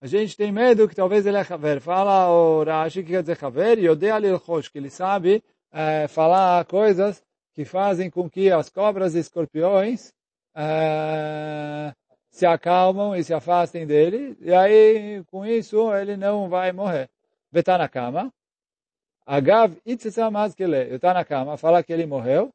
A 0.00 0.06
gente 0.06 0.36
tem 0.36 0.52
medo 0.52 0.88
que 0.88 0.94
talvez 0.94 1.26
ele 1.26 1.36
é 1.36 1.46
Haver. 1.48 1.80
Fala 1.80 2.30
o 2.30 2.64
Rashi 2.64 3.02
que 3.02 3.10
quer 3.10 3.22
dizer 3.22 3.44
Haver, 3.44 3.90
odeia 3.90 4.18
Lilchosh, 4.18 4.68
que 4.68 4.78
ele 4.78 4.90
sabe 4.90 5.42
é, 5.72 6.06
falar 6.08 6.64
coisas 6.66 7.22
que 7.54 7.64
fazem 7.64 8.08
com 8.10 8.28
que 8.30 8.50
as 8.50 8.68
cobras 8.68 9.14
e 9.14 9.18
escorpiões 9.18 10.12
é, 10.54 11.92
se 12.30 12.46
acalmam 12.46 13.16
e 13.16 13.24
se 13.24 13.34
afastem 13.34 13.86
dele, 13.86 14.36
e 14.40 14.54
aí, 14.54 15.24
com 15.26 15.44
isso, 15.44 15.92
ele 15.92 16.16
não 16.16 16.48
vai 16.48 16.72
morrer. 16.72 17.10
Vê 17.50 17.62
na 17.66 17.88
cama. 17.88 18.32
Agav 19.28 19.76
itzitsamaz 19.84 20.54
que 20.54 20.62
ele 20.62 20.94
está 20.94 21.12
na 21.12 21.22
cama, 21.22 21.58
fala 21.58 21.82
que 21.82 21.92
ele 21.92 22.06
morreu, 22.06 22.48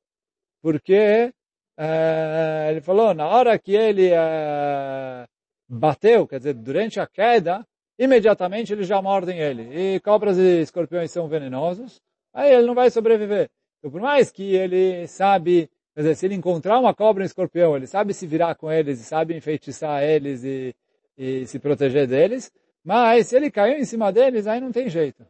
porque 0.60 1.32
é, 1.78 2.68
ele 2.72 2.82
falou, 2.82 3.14
na 3.14 3.28
hora 3.28 3.60
que 3.60 3.76
ele 3.76 4.10
é, 4.12 5.28
bateu, 5.70 6.28
quer 6.28 6.40
dizer, 6.40 6.56
durante 6.56 7.00
a 7.00 7.06
queda, 7.06 7.64
imediatamente 8.00 8.74
eles 8.74 8.88
já 8.88 9.00
mordem 9.04 9.38
ele. 9.38 9.70
E 9.72 10.00
cobras 10.00 10.40
e 10.40 10.62
escorpiões 10.62 11.12
são 11.12 11.28
venenosos, 11.28 12.02
aí 12.34 12.52
ele 12.52 12.66
não 12.66 12.74
vai 12.74 12.90
sobreviver. 12.90 13.52
Então, 13.78 13.92
por 13.92 14.02
mais 14.02 14.32
que 14.32 14.56
ele 14.56 15.06
sabe, 15.08 15.70
quer 15.94 16.02
dizer, 16.02 16.16
se 16.16 16.26
ele 16.26 16.34
encontrar 16.34 16.80
uma 16.80 16.96
cobra 16.96 17.22
e 17.22 17.26
um 17.26 17.28
escorpião, 17.28 17.76
ele 17.76 17.86
sabe 17.86 18.16
se 18.16 18.26
virar 18.26 18.56
com 18.56 18.72
eles, 18.72 18.98
sabe 19.02 19.38
enfeitiçar 19.38 20.02
eles 20.02 20.44
e, 20.44 20.76
e 21.16 21.46
se 21.46 21.60
proteger 21.60 22.08
deles, 22.08 22.52
mas 22.84 23.28
se 23.28 23.36
ele 23.36 23.52
caiu 23.52 23.78
em 23.78 23.86
cima 23.86 24.12
deles, 24.12 24.48
aí 24.48 24.60
não 24.60 24.72
tem 24.72 24.90
jeito. 24.90 25.24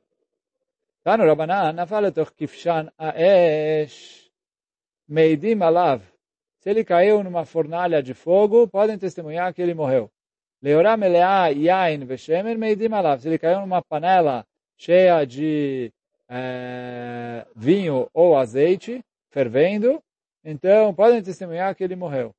No 1.05 1.25
Rabanan, 1.25 1.75
na 1.75 1.85
fala 1.85 2.11
kifshan 2.11 2.89
aesh 2.97 4.31
meidim 5.09 5.61
alav. 5.61 6.01
Se 6.59 6.69
ele 6.69 6.85
caiu 6.85 7.21
numa 7.21 7.43
fornalha 7.43 8.01
de 8.01 8.13
fogo, 8.13 8.69
podem 8.69 8.97
testemunhar 8.97 9.53
que 9.53 9.61
ele 9.61 9.73
morreu. 9.73 10.09
Leorá 10.61 10.95
meleá 10.95 11.49
yain 11.49 12.05
veshemer 12.05 12.57
meidim 12.57 12.93
alav. 12.93 13.19
Se 13.19 13.27
ele 13.27 13.37
caiu 13.37 13.59
numa 13.59 13.81
panela 13.81 14.45
cheia 14.77 15.25
de 15.25 15.91
é, 16.29 17.45
vinho 17.53 18.09
ou 18.13 18.37
azeite, 18.37 19.03
fervendo, 19.29 20.01
então 20.41 20.93
podem 20.93 21.21
testemunhar 21.21 21.75
que 21.75 21.83
ele 21.83 21.97
morreu. 21.97 22.33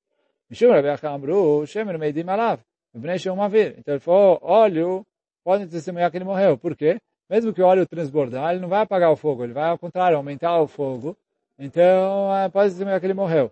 Mishum 0.49 0.71
Rabi 0.71 0.89
Achamru, 0.89 1.67
shemer 1.67 1.99
meidim 1.99 2.27
alav. 2.31 2.61
Então 2.95 3.95
ele 3.95 4.01
falou, 4.01 4.39
óleo, 4.41 5.05
podem 5.45 5.69
testemunhar 5.69 6.11
que 6.11 6.17
ele 6.17 6.25
morreu. 6.25 6.57
Por 6.57 6.75
quê? 6.75 6.99
Mesmo 7.29 7.53
que 7.53 7.63
o 7.63 7.67
óleo 7.67 7.87
transbordar, 7.87 8.53
ele 8.53 8.61
não 8.61 8.69
vai 8.69 8.83
apagar 8.83 9.11
o 9.11 9.17
fogo, 9.17 9.45
ele 9.45 9.53
vai, 9.53 9.71
ao 9.71 9.79
contrário, 9.79 10.17
aumentar 10.17 10.61
o 10.61 10.67
fogo. 10.67 11.17
Então, 11.59 12.35
é, 12.37 12.49
pode 12.49 12.71
testemunhar 12.71 13.01
que 13.01 13.07
ele 13.07 13.15
morreu. 13.15 13.51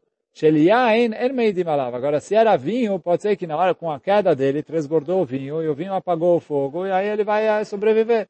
Agora, 1.95 2.21
se 2.21 2.35
era 2.35 2.57
vinho, 2.57 2.99
pode 2.99 3.23
ser 3.23 3.37
que 3.37 3.47
na 3.47 3.57
hora, 3.57 3.75
com 3.75 3.91
a 3.91 4.01
queda 4.01 4.35
dele, 4.35 4.63
transbordou 4.63 5.23
o 5.23 5.25
vinho, 5.27 5.63
e 5.63 5.69
o 5.69 5.75
vinho 5.75 5.93
apagou 5.93 6.37
o 6.37 6.41
fogo, 6.41 6.87
e 6.87 6.91
aí 6.91 7.07
ele 7.09 7.25
vai 7.25 7.47
eh, 7.47 7.65
sobreviver. 7.65 8.29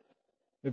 Ele 0.65 0.73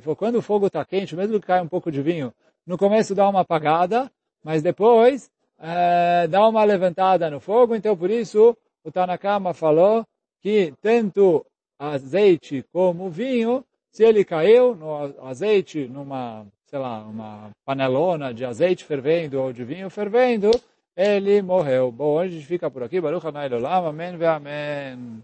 falou, 0.00 0.16
quando 0.16 0.36
o 0.36 0.42
fogo 0.42 0.66
está 0.66 0.84
quente, 0.84 1.16
mesmo 1.16 1.40
que 1.40 1.46
caia 1.46 1.62
um 1.62 1.68
pouco 1.68 1.90
de 1.90 2.02
vinho, 2.02 2.32
no 2.66 2.76
começo 2.76 3.14
dá 3.14 3.28
uma 3.28 3.40
apagada, 3.40 4.10
mas 4.44 4.62
depois 4.62 5.30
é, 5.58 6.28
dá 6.28 6.46
uma 6.46 6.62
levantada 6.64 7.30
no 7.30 7.40
fogo, 7.40 7.74
então 7.74 7.96
por 7.96 8.10
isso 8.10 8.56
o 8.84 8.92
Tanakama 8.92 9.54
falou 9.54 10.06
que 10.40 10.72
tanto 10.80 11.44
azeite 11.78 12.64
como 12.72 13.10
vinho, 13.10 13.64
se 13.90 14.04
ele 14.04 14.24
caiu 14.24 14.74
no 14.74 15.14
azeite, 15.26 15.86
numa 15.88 16.46
sei 16.68 16.78
lá, 16.78 17.02
uma 17.02 17.50
panelona 17.64 18.32
de 18.32 18.44
azeite 18.44 18.84
fervendo 18.84 19.40
ou 19.40 19.52
de 19.52 19.64
vinho 19.64 19.88
fervendo, 19.88 20.50
ele 20.94 21.40
morreu. 21.40 21.90
Bom, 21.90 22.18
hoje 22.18 22.36
a 22.36 22.38
gente 22.38 22.46
fica 22.46 22.70
por 22.70 22.82
aqui. 22.82 23.00
Baruch 23.00 23.26
Hanai 23.26 23.52
Olam. 23.52 23.86
Amém 23.86 24.16
ve 24.16 24.26
Amém. 24.26 25.22